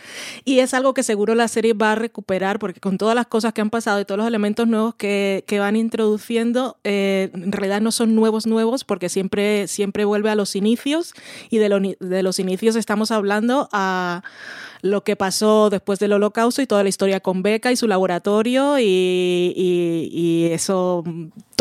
[0.45, 3.53] Y es algo que seguro la serie va a recuperar, porque con todas las cosas
[3.53, 7.81] que han pasado y todos los elementos nuevos que, que van introduciendo, eh, en realidad
[7.81, 11.13] no son nuevos nuevos, porque siempre, siempre vuelve a los inicios,
[11.49, 14.23] y de, lo, de los inicios estamos hablando a
[14.81, 18.79] lo que pasó después del holocausto y toda la historia con Beca y su laboratorio
[18.79, 21.03] y, y, y eso,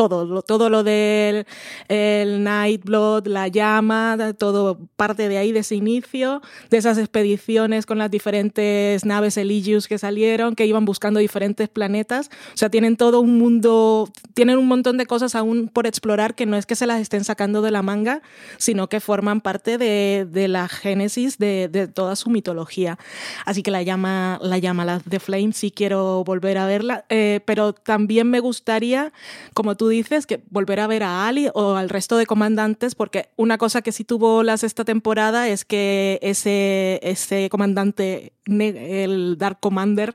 [0.09, 1.47] todo, lo, todo lo del
[1.89, 6.41] el Nightblood, la llama, todo parte de ahí, de ese inicio,
[6.71, 12.31] de esas expediciones con las diferentes naves Eligius que salieron, que iban buscando diferentes planetas.
[12.55, 16.47] O sea, tienen todo un mundo, tienen un montón de cosas aún por explorar que
[16.47, 18.23] no es que se las estén sacando de la manga,
[18.57, 22.99] sino que forman parte de, de la génesis de, de toda su mitología.
[23.45, 27.05] Así que la llama, la llama la The Flame, sí quiero volver a verla.
[27.11, 29.13] Eh, pero también me gustaría,
[29.53, 33.29] como tú dices, que volver a ver a Ali o al resto de comandantes, porque
[33.37, 39.59] una cosa que sí tuvo la sexta temporada es que ese, ese comandante, el Dark
[39.61, 40.15] Commander,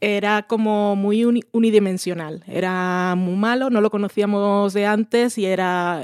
[0.00, 2.42] era como muy unidimensional.
[2.46, 6.02] Era muy malo, no lo conocíamos de antes y era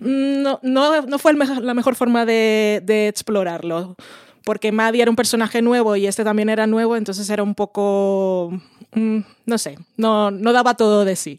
[0.00, 3.96] Mm, no, no, no fue la mejor forma de, de explorarlo
[4.44, 8.50] porque Maddie era un personaje nuevo y este también era nuevo, entonces era un poco,
[8.94, 11.38] mm, no sé, no, no daba todo de sí.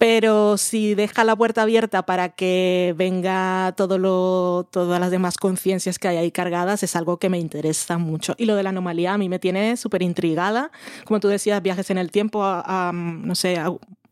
[0.00, 5.98] Pero si deja la puerta abierta para que venga todo lo, todas las demás conciencias
[5.98, 8.34] que hay ahí cargadas, es algo que me interesa mucho.
[8.38, 10.70] Y lo de la anomalía a mí me tiene súper intrigada.
[11.04, 13.58] Como tú decías, viajes en el tiempo, a, no sé,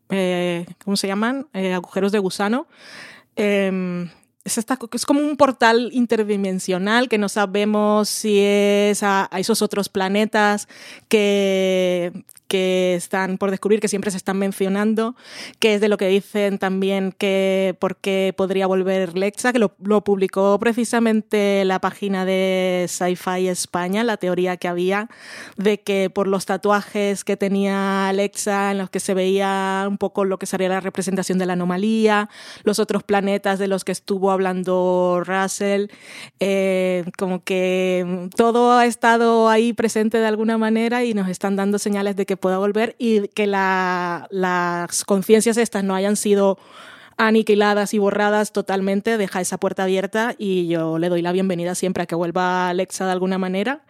[0.09, 1.47] eh, ¿cómo se llaman?
[1.55, 2.67] Eh, agujeros de gusano.
[3.35, 4.11] Em,
[4.43, 10.67] es, es, como un portal interdimensional que no sabemos si es a esos otros planetas
[11.07, 12.13] que,
[12.49, 15.15] que están por descubrir, que siempre se están mencionando,
[15.59, 19.69] que es de lo que dicen también que por qué podría volver Lexa, que lo,
[20.03, 25.09] publicó precisamente la página de Sci-Fi España, la teoría que había
[25.57, 30.25] de que por los tatuajes que tenía Alexa, en los que se veía un poco
[30.25, 32.29] lo que sería la representación de la anomalía,
[32.63, 35.87] los otros planetas de los que estuvo hablando Russell,
[36.39, 41.77] eh, como que todo ha estado ahí presente de alguna manera y nos están dando
[41.77, 46.57] señales de que pueda volver y que las conciencias estas no hayan sido
[47.17, 52.03] aniquiladas y borradas totalmente, deja esa puerta abierta y yo le doy la bienvenida siempre
[52.03, 53.83] a que vuelva Alexa de alguna manera.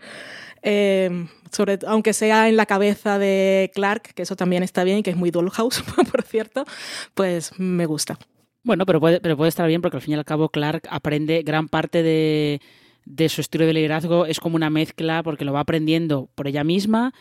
[0.62, 5.04] Em, sobre, aunque sea en la cabeza de Clark, que eso también está bien y
[5.04, 6.66] que es muy Dollhouse, por cierto,
[7.14, 8.18] pues me gusta.
[8.64, 11.44] Bueno, pero puede, pero puede estar bien porque al fin y al cabo Clark aprende
[11.44, 12.62] gran parte de,
[13.06, 16.64] de su estilo de liderazgo, es como una mezcla porque lo va aprendiendo por ella
[16.64, 17.14] misma,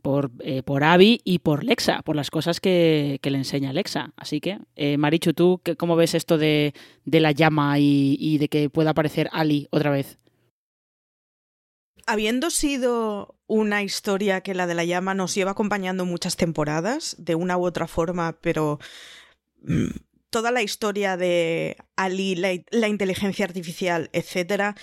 [0.00, 4.12] por, eh, por Abby y por Lexa, por las cosas que, le enseña Lexa.
[4.16, 6.74] Así que, eh, Marichu, ¿tú cómo ves esto de,
[7.04, 10.18] la llama y, de que pueda aparecer Ali otra vez?
[12.06, 17.34] Habiendo sido una historia que la de la llama nos lleva acompañando muchas temporadas, de
[17.34, 18.80] una u otra forma, pero
[19.62, 19.90] mm,
[20.30, 24.76] toda la historia de Ali, la, inteligencia artificial, etcétera,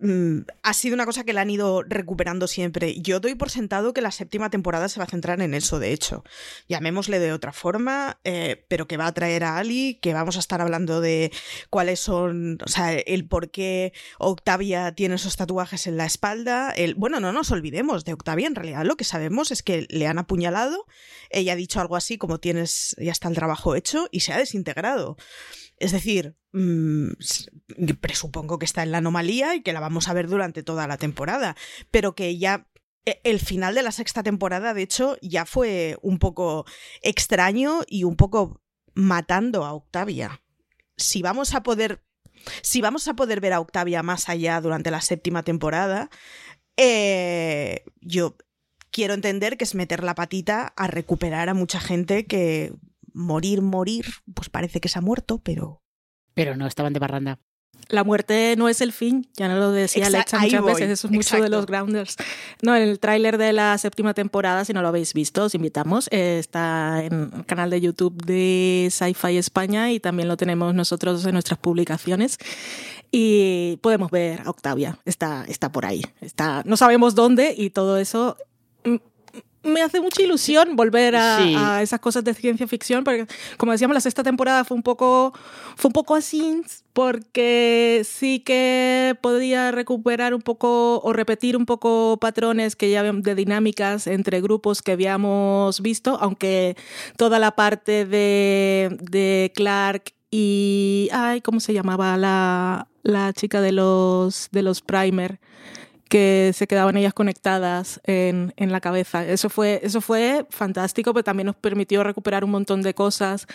[0.00, 3.00] mm, ha sido una cosa que la han ido recuperando siempre.
[3.00, 5.92] Yo doy por sentado que la séptima temporada se va a centrar en eso, de
[5.92, 6.24] hecho.
[6.68, 10.40] Llamémosle de otra forma, eh, pero que va a traer a Ali, que vamos a
[10.40, 11.32] estar hablando de
[11.70, 16.70] cuáles son, o sea, el por qué Octavia tiene esos tatuajes en la espalda.
[16.70, 20.06] El, bueno, no nos olvidemos de Octavia, en realidad lo que sabemos es que le
[20.06, 20.86] han apuñalado,
[21.30, 24.38] ella ha dicho algo así como tienes, ya está el trabajo hecho y se ha
[24.38, 25.16] desintegrado.
[25.80, 27.12] Es decir, mm,
[28.00, 30.98] presupongo que está en la anomalía y que la vamos a ver durante toda la
[30.98, 31.56] temporada,
[31.90, 32.68] pero que ya
[33.06, 36.66] e, el final de la sexta temporada, de hecho, ya fue un poco
[37.00, 38.62] extraño y un poco
[38.94, 40.42] matando a Octavia.
[40.96, 42.04] Si vamos a poder.
[42.62, 46.10] Si vamos a poder ver a Octavia más allá durante la séptima temporada,
[46.76, 48.36] eh, yo
[48.90, 52.72] quiero entender que es meter la patita a recuperar a mucha gente que
[53.14, 55.82] morir, morir, pues parece que se ha muerto, pero...
[56.34, 57.40] Pero no estaban de barranda.
[57.88, 61.12] La muerte no es el fin, ya no lo decía Alexa muchas veces, eso es
[61.12, 62.16] mucho de los Grounders.
[62.62, 66.38] No, el tráiler de la séptima temporada, si no lo habéis visto, os invitamos, eh,
[66.38, 71.32] está en el canal de YouTube de Sci-Fi España y también lo tenemos nosotros en
[71.32, 72.38] nuestras publicaciones.
[73.10, 77.96] Y podemos ver a Octavia, está, está por ahí, está, no sabemos dónde y todo
[77.96, 78.36] eso
[79.62, 84.00] me hace mucha ilusión volver a, esas cosas de ciencia ficción, porque como decíamos, la
[84.00, 85.32] sexta temporada fue un poco,
[85.76, 92.18] fue un poco así, porque sí que podía recuperar un poco o repetir un poco
[92.20, 96.76] patrones que ya de dinámicas entre grupos que habíamos visto, aunque
[97.16, 103.72] toda la parte de, de Clark y, ay, ¿cómo se llamaba la, la chica de
[103.72, 105.40] los, de los primer?
[106.10, 109.24] Que se quedaban ellas conectadas en, en, la cabeza.
[109.24, 113.46] Eso fue, eso fue fantástico, pero también nos permitió recuperar un montón de cosas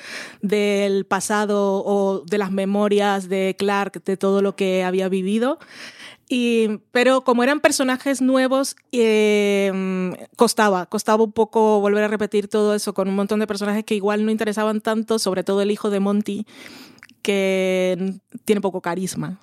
[0.42, 5.60] del pasado o de las memorias de Clark, de todo lo que había vivido.
[6.30, 12.74] Y, pero como eran personajes nuevos, eh, costaba, costaba un poco volver a repetir todo
[12.74, 15.90] eso con un montón de personajes que igual no interesaban tanto, sobre todo el hijo
[15.90, 16.48] de Monty,
[17.22, 18.14] que
[18.46, 19.42] tiene poco carisma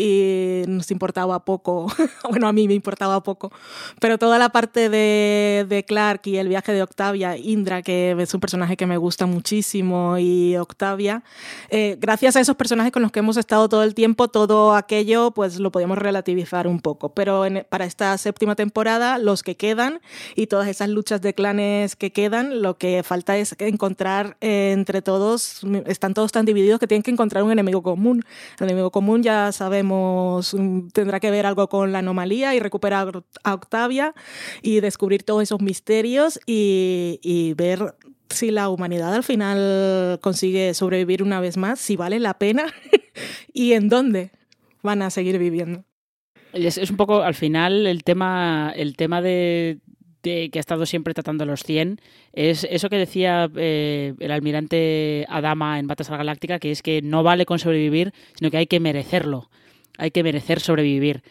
[0.00, 1.86] y nos importaba poco,
[2.30, 3.52] bueno, a mí me importaba poco,
[4.00, 8.32] pero toda la parte de, de, Clark y el viaje de Octavia, Indra, que es
[8.32, 11.22] un personaje que me gusta muchísimo, y Octavia,
[11.68, 15.32] eh, gracias a esos personajes con los que hemos estado todo el tiempo, todo aquello
[15.32, 20.00] pues lo podemos relativizar un poco, pero para esta séptima temporada, los que quedan
[20.34, 25.02] y todas esas luchas de clanes que quedan, lo que falta es encontrar eh, entre
[25.02, 28.24] todos, están todos tan divididos que tienen que encontrar un enemigo común.
[28.58, 33.22] El enemigo común ya sabemos Mm, tendrá que ver algo con la anomalía y recuperar
[33.44, 34.14] a Octavia
[34.62, 37.94] y descubrir todos esos misterios y, ver
[38.28, 42.66] si la humanidad al final consigue sobrevivir una vez más, si vale la pena
[43.52, 44.30] y en dónde
[44.82, 45.84] van a seguir viviendo.
[46.52, 49.78] Es, un poco, al final, el tema, el tema de,
[50.22, 52.00] que ha estado siempre tratando los 100
[52.32, 57.22] es eso que decía eh, el almirante Adama en Battlestar Galáctica, que es que no
[57.22, 59.50] vale con sobrevivir, sino que hay que merecerlo
[60.00, 61.22] hay que merecer sobrevivir.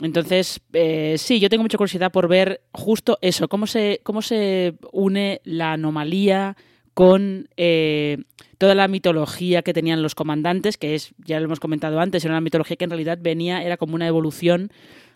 [0.00, 4.74] Entonces, eh, sí, yo tengo mucha curiosidad por ver justo eso, cómo se, cómo se
[4.92, 6.56] une la anomalía
[6.94, 8.18] con eh,
[8.58, 12.34] toda la mitología que tenían los comandantes, que es, ya lo hemos comentado antes, era
[12.34, 14.70] una mitología que en realidad venía, era como una evolución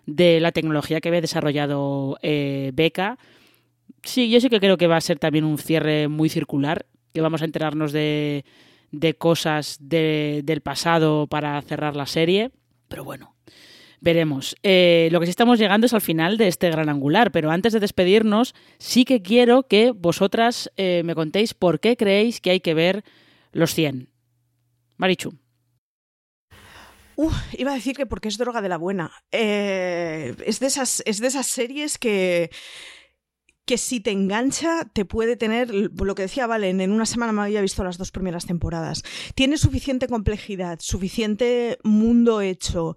[0.07, 3.19] de la tecnología que había desarrollado eh, Beca.
[4.05, 7.21] Sí, yo sí que creo que va a ser también un cierre muy circular, que
[7.21, 8.45] vamos a enterarnos de,
[8.93, 12.53] de cosas del pasado para cerrar la serie.
[12.89, 13.37] Pero bueno,
[14.01, 14.57] veremos.
[14.63, 17.73] Eh, lo que sí estamos llegando es al final de este gran angular, pero antes
[17.73, 22.61] de despedirnos, sí que quiero que vosotras eh, me contéis por qué creéis que hay
[22.61, 23.05] que ver
[23.53, 24.09] los 100.
[24.97, 25.35] Marichu.
[27.59, 29.13] iba a decir que porque es droga de la buena.
[29.33, 32.51] Eh, es, de esas, es de esas series que
[33.67, 37.43] que si te engancha te puede tener, lo que decía Valen, en una semana me
[37.43, 39.03] había visto las dos primeras temporadas.
[39.35, 42.97] Tiene suficiente complejidad, suficiente mundo hecho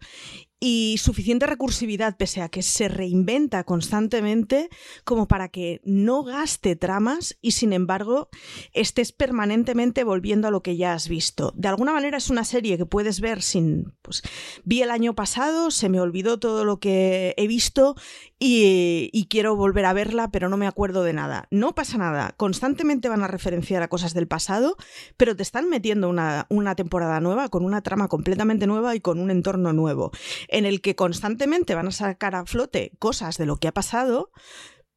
[0.59, 4.69] y suficiente recursividad, pese a que se reinventa constantemente,
[5.05, 8.29] como para que no gaste tramas y sin embargo
[8.73, 11.53] estés permanentemente volviendo a lo que ya has visto.
[11.55, 14.21] De alguna manera es una serie que puedes ver sin, pues,
[14.65, 17.95] vi el año pasado, se me olvidó todo lo que he visto
[18.37, 21.47] y, quiero volver a verla, pero no me acuerdo de nada.
[21.51, 24.75] No pasa nada, constantemente van a referenciar a cosas del pasado,
[25.17, 29.19] pero te están metiendo una, una temporada nueva con una trama completamente nueva y con
[29.19, 30.11] un entorno nuevo
[30.49, 34.31] en el que constantemente van a sacar a flote cosas de lo que ha pasado,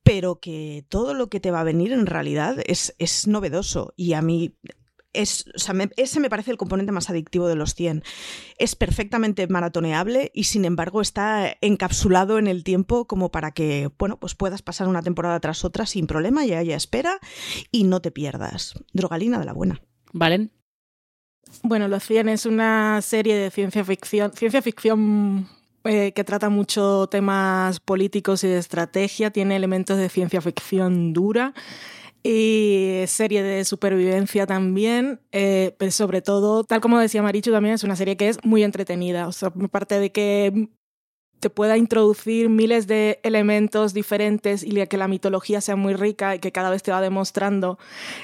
[0.02, 3.94] pero que todo lo que te va a venir en realidad es, es novedoso.
[3.96, 4.56] Y a mí
[5.12, 5.44] es,
[5.96, 8.02] ese me parece el componente más adictivo de los 100.
[8.58, 14.18] Es perfectamente maratoneable y sin embargo está encapsulado en el tiempo como para que, bueno,
[14.18, 17.18] pues puedas pasar una temporada tras otra sin problema y haya espera
[17.70, 18.74] y no te pierdas.
[18.92, 19.82] Drogalina de la buena.
[20.12, 20.52] ¿Valen?
[21.62, 25.48] Bueno, Los 100 es una serie de ciencia ficción, ciencia ficción
[25.84, 31.54] eh, que trata mucho temas políticos y de estrategia, tiene elementos de ciencia ficción dura
[32.22, 37.82] y serie de supervivencia también, eh, pero sobre todo, tal como decía Marichu, también es
[37.82, 39.26] una serie que es muy entretenida.
[39.26, 40.68] O sea, aparte de que
[41.42, 46.38] te pueda introducir miles de elementos diferentes y que la mitología sea muy rica y
[46.38, 47.80] que cada vez te va demostrando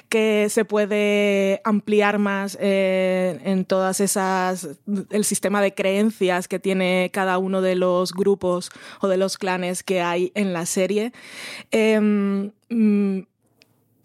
[0.08, 4.68] que se puede ampliar más eh, en todas esas
[5.10, 9.82] el sistema de creencias que tiene cada uno de los grupos o de los clanes
[9.82, 11.12] que hay en la serie.
[11.72, 13.22] Em, mm,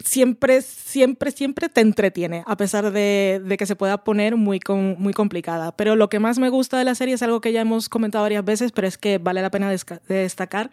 [0.03, 4.59] siempre, siempre, siempre te entretiene, a pesar de, que se pueda poner muy,
[4.97, 5.71] muy complicada.
[5.75, 8.23] Pero lo que más me gusta de la serie es algo que ya hemos comentado
[8.23, 9.71] varias veces, pero es que vale la pena
[10.07, 10.69] destacar,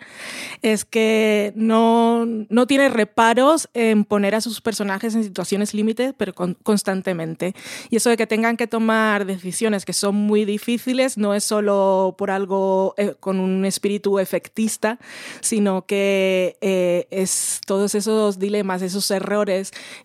[0.63, 6.35] es que no, no tiene reparos en poner a sus personajes en situaciones límites, pero
[6.35, 7.55] constantemente.
[7.89, 12.17] Y eso de que tengan que tomar decisiones que son muy difíciles no es solo
[12.19, 14.99] por algo eh, con un espíritu efectista,
[15.41, 19.20] sino que eh, es todos esos dilemas, esos errores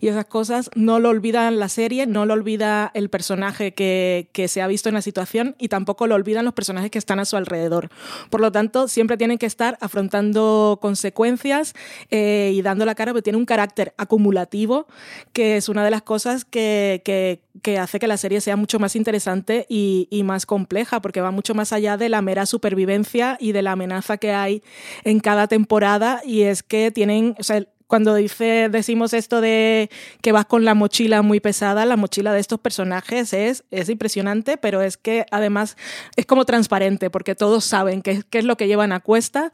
[0.00, 4.48] y esas cosas, no lo olvida la serie, no lo olvida el personaje que, que
[4.48, 7.24] se ha visto en la situación y tampoco lo olvidan los personajes que están a
[7.24, 7.90] su alrededor.
[8.30, 11.74] Por lo tanto, siempre tienen que estar afrontando consecuencias
[12.10, 14.86] eh, y dando la cara, porque tiene un carácter acumulativo,
[15.32, 18.78] que es una de las cosas que, que, que hace que la serie sea mucho
[18.78, 23.36] más interesante y, y, más compleja, porque va mucho más allá de la mera supervivencia
[23.40, 24.62] y de la amenaza que hay
[25.04, 30.32] en cada temporada, y es que tienen, o sea, cuando dice, decimos esto de que
[30.32, 34.82] vas con la mochila muy pesada, la mochila de estos personajes es, es impresionante, pero
[34.82, 35.76] es que además
[36.16, 39.52] es como transparente, porque todos saben qué, qué es lo que llevan a cuesta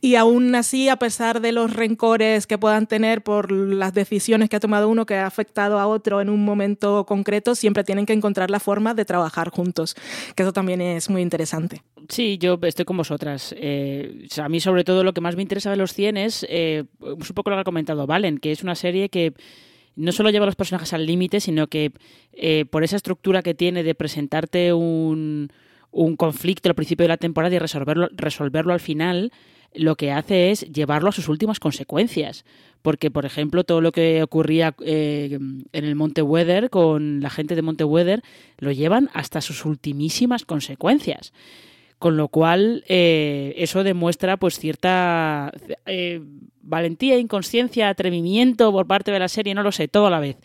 [0.00, 4.56] y aún así, a pesar de los rencores que puedan tener por las decisiones que
[4.56, 8.12] ha tomado uno que ha afectado a otro en un momento concreto, siempre tienen que
[8.12, 9.96] encontrar la forma de trabajar juntos,
[10.34, 11.82] que eso también es muy interesante.
[12.08, 13.54] Sí, yo estoy con vosotras.
[13.56, 16.84] Eh, a mí sobre todo lo que más me interesa de los 100 es eh,
[17.00, 19.34] un poco lo que ha comentado Valen, que es una serie que
[19.96, 21.92] no solo lleva a los personajes al límite, sino que
[22.32, 25.50] eh, por esa estructura que tiene de presentarte un,
[26.16, 29.32] conflicto al principio de la temporada y resolverlo, resolverlo al final,
[29.74, 32.44] lo que hace es llevarlo a sus últimas consecuencias.
[32.82, 35.38] Porque, por ejemplo, todo lo que ocurría eh,
[35.72, 38.22] en el Monte Weather con la gente de Monte Weather
[38.58, 41.32] lo llevan hasta sus ultimísimas consecuencias.
[42.00, 45.52] Con lo cual, eh, eso demuestra pues cierta
[45.84, 46.22] eh,
[46.62, 50.38] valentía, inconsciencia, atrevimiento por parte de la serie, no lo sé, todo a la vez.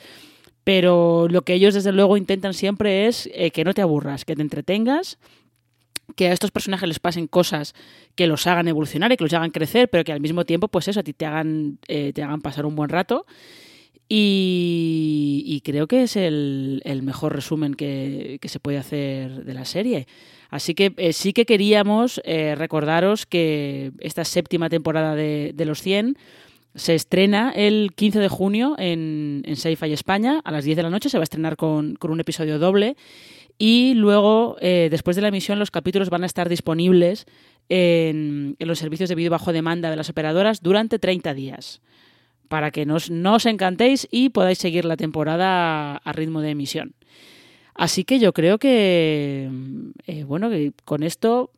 [0.65, 4.35] Pero lo que ellos desde luego intentan siempre es eh, que no te aburras, que
[4.35, 5.17] te entretengas,
[6.17, 7.73] que a estos personajes les pasen cosas
[8.15, 10.89] que los hagan evolucionar y que los hagan crecer, pero que al mismo tiempo, pues
[10.89, 13.25] eso, a ti te hagan, te hagan pasar un buen rato.
[14.07, 20.07] Y, creo que es el, mejor resumen que, se puede hacer de la serie.
[20.49, 26.17] Así que eh, sí que queríamos eh, recordaros que esta séptima temporada de, Los 100
[26.75, 31.09] se estrena el 15 de junio en, en España a las 10 de la noche.
[31.09, 32.95] Se va a estrenar con, un episodio doble.
[33.57, 37.25] Y luego, eh, después de la emisión, los capítulos van a estar disponibles
[37.69, 41.81] en, los servicios de vídeo bajo demanda de las operadoras durante 30 días.
[42.47, 42.95] Para que no
[43.35, 46.95] os encantéis y podáis seguir la temporada a ritmo de emisión.
[47.75, 49.49] Así que yo creo que,
[50.07, 51.51] eh, bueno, que con esto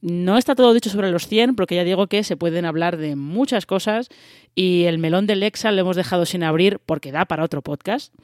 [0.00, 3.16] no está todo dicho sobre los 100, porque ya digo que se pueden hablar de
[3.16, 4.08] muchas cosas
[4.54, 8.14] y el melón del Lexa lo hemos dejado sin abrir porque da para otro podcast.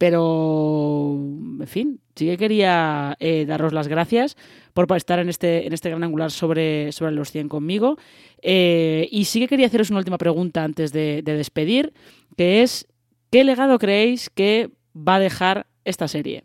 [0.00, 1.14] Pero,
[1.60, 4.34] en fin, sí que quería eh, daros las gracias
[4.72, 7.98] por estar en este, en este gran angular sobre, sobre los 100 conmigo.
[8.40, 11.92] Eh, y sí que quería haceros una última pregunta antes de despedir,
[12.38, 12.88] que es,
[13.30, 16.44] ¿qué legado creéis que va a dejar esta serie?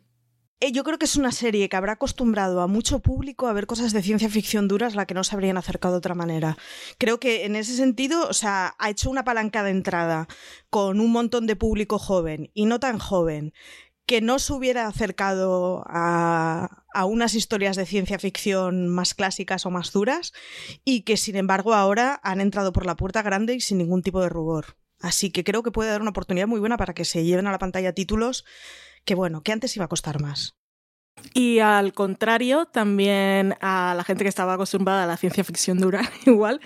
[0.65, 3.67] Eh, yo creo que es una serie que habrá acostumbrado a mucho público a ver
[3.67, 6.57] cosas de ciencia ficción duras la que no se habrían acercado de otra manera.
[6.97, 10.27] Creo que en ese sentido, o sea, ha hecho una palanca de entrada
[10.71, 13.53] con un montón de público joven y no tan joven
[14.07, 19.91] que no se hubiera acercado a, unas historias de ciencia ficción más clásicas o más
[19.91, 20.33] duras
[20.83, 24.19] y que sin embargo ahora han entrado por la puerta grande y sin ningún tipo
[24.19, 24.77] de rubor.
[24.99, 27.51] Así que creo que puede dar una oportunidad muy buena para que se lleven a
[27.51, 28.45] la pantalla títulos
[29.05, 30.55] que bueno, que antes iba a costar más.
[31.37, 36.01] Y al contrario, también a la gente que estaba acostumbrada a la ciencia ficción dura,
[36.25, 36.61] igual,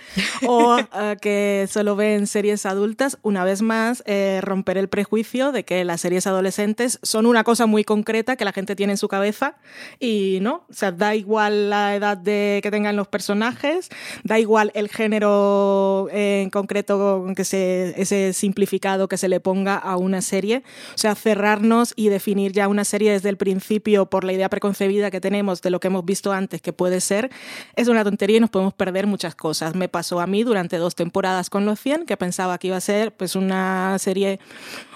[0.46, 0.76] o
[1.20, 6.00] que solo ven series adultas, una vez más, eh, romper el prejuicio de que las
[6.00, 9.56] series adolescentes son una cosa muy concreta que la gente tiene en su cabeza
[9.98, 13.88] y no, o sea, da igual la edad de, que tengan los personajes,
[14.24, 19.96] da igual el género en concreto que se, ese simplificado que se le ponga a
[19.96, 20.62] una serie,
[20.94, 25.10] o sea, cerrarnos y definir ya una serie desde el principio por la idea preconcebida
[25.10, 27.30] que tenemos de lo que hemos visto antes que puede ser,
[27.76, 29.74] es una tontería y nos podemos perder muchas cosas.
[29.74, 32.80] Me pasó a mí durante dos temporadas con Los 100, que pensaba que iba a
[32.80, 34.40] ser pues una serie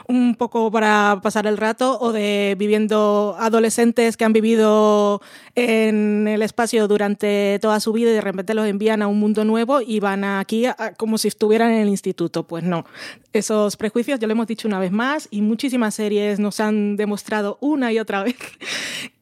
[0.07, 5.21] un poco para pasar el rato o de viviendo adolescentes que han vivido
[5.55, 9.45] en el espacio durante toda su vida y de repente los envían a un mundo
[9.45, 12.47] nuevo y van aquí como si estuvieran en el instituto.
[12.47, 12.85] Pues no,
[13.33, 17.59] esos prejuicios ya lo hemos dicho una vez más y muchísimas series nos han demostrado
[17.61, 18.37] una y otra vez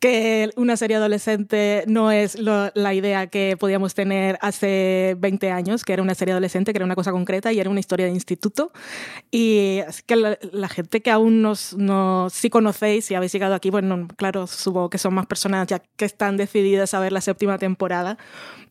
[0.01, 5.93] que una serie adolescente no es la idea que podíamos tener hace 20 años, que
[5.93, 8.73] era una serie adolescente, que era una cosa concreta y era una historia de instituto.
[9.31, 13.71] Y es que la gente que aún nos, nos sí conocéis y habéis llegado aquí,
[13.71, 17.59] bueno, claro, supongo que son más personas ya que están decididas a ver la séptima
[17.59, 18.19] temporada,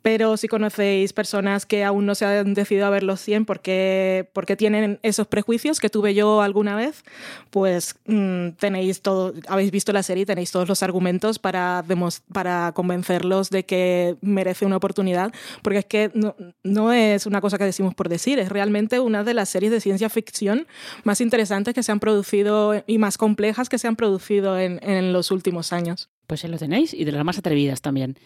[0.01, 4.29] pero si conocéis personas que aún no se han decidido a ver los 100 porque,
[4.33, 7.03] porque tienen esos prejuicios que tuve yo alguna vez,
[7.49, 11.83] pues mm, tenéis todo, habéis visto la serie y tenéis todos los argumentos para,
[12.31, 15.31] para convencerlos de que merece una oportunidad,
[15.61, 19.23] porque es que no, no es una cosa que decimos por decir, es realmente una
[19.23, 20.67] de las series de ciencia ficción
[21.03, 25.13] más interesantes que se han producido y más complejas que se han producido en, en
[25.13, 26.09] los últimos años.
[26.27, 28.17] Pues ahí lo tenéis y de las más atrevidas también.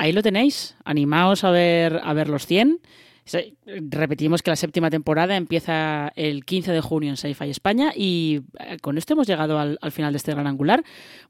[0.00, 2.80] Ahí lo tenéis, animaos a ver, a ver los 100.
[3.90, 8.78] Repetimos que la séptima temporada empieza el 15 de junio en Sci-Fi España y eh,
[8.80, 10.82] con esto hemos llegado al, final de este gran angular.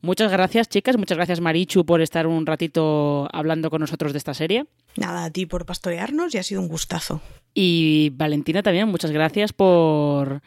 [0.03, 0.97] Muchas gracias, chicas.
[0.97, 4.67] Muchas gracias, Marichu, por estar un ratito hablando con nosotros de esta serie.
[4.97, 7.21] Nada, a ti por pastorearnos y ha sido un gustazo.
[7.53, 10.43] Y Valentina también, muchas gracias por,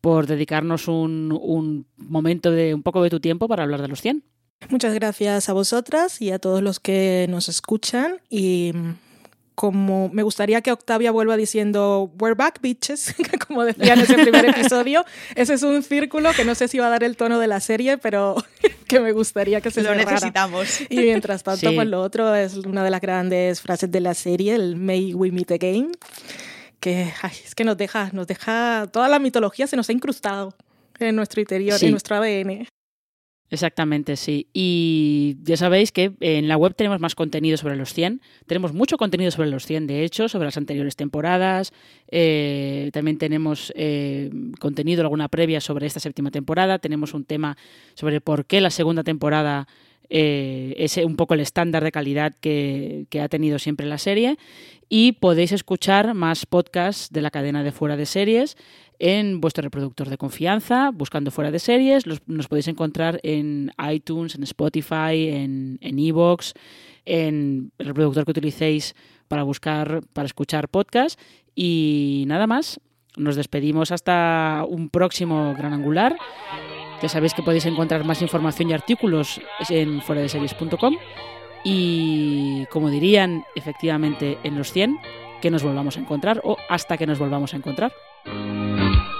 [0.00, 4.00] por dedicarnos un, un momento de un poco de tu tiempo para hablar de los
[4.00, 4.22] 100.
[4.68, 8.72] Muchas gracias a vosotras y a todos los que nos escuchan y
[9.54, 13.14] como me gustaría que Octavia vuelva diciendo We're back, bitches,
[13.46, 15.04] como decía en ese primer episodio.
[15.36, 17.60] Ese es un círculo que no sé si va a dar el tono de la
[17.60, 18.36] serie, pero
[18.88, 20.80] que me gustaría que se lo necesitamos.
[20.88, 24.54] Y mientras tanto, pues lo otro es una de las grandes frases de la serie,
[24.54, 25.92] el May we meet again,
[26.80, 27.12] que
[27.44, 30.54] es que nos deja, nos deja toda la mitología se nos ha incrustado
[30.98, 32.66] en nuestro interior, en nuestro ADN.
[33.54, 34.48] Exactamente, sí.
[34.52, 38.20] Y ya sabéis que en la web tenemos más contenido sobre los 100.
[38.46, 41.72] Tenemos mucho contenido sobre los 100, de hecho, sobre las anteriores temporadas.
[42.08, 44.28] Eh, también tenemos eh,
[44.58, 46.80] contenido, alguna previa sobre esta séptima temporada.
[46.80, 47.56] Tenemos un tema
[47.94, 49.68] sobre por qué la segunda temporada
[50.10, 54.36] eh, es un poco el estándar de calidad que, que, ha tenido siempre la serie.
[54.88, 58.56] Y podéis escuchar más podcasts de la cadena de fuera de series
[58.98, 62.04] en vuestro reproductor de confianza, buscando fuera de series.
[62.26, 66.54] nos podéis encontrar en iTunes, en Spotify, en Evox,
[67.04, 68.94] en, el reproductor que utilicéis
[69.28, 71.18] para buscar, para escuchar podcast.
[71.54, 72.80] Y nada más.
[73.16, 76.16] Nos despedimos hasta un próximo Gran Angular.
[77.00, 80.96] Ya sabéis que podéis encontrar más información y artículos en fuera de series.com.
[81.64, 84.98] Y como dirían efectivamente en los 100,
[85.40, 87.92] que nos volvamos a encontrar o hasta que nos volvamos a encontrar.
[88.26, 89.13] うん。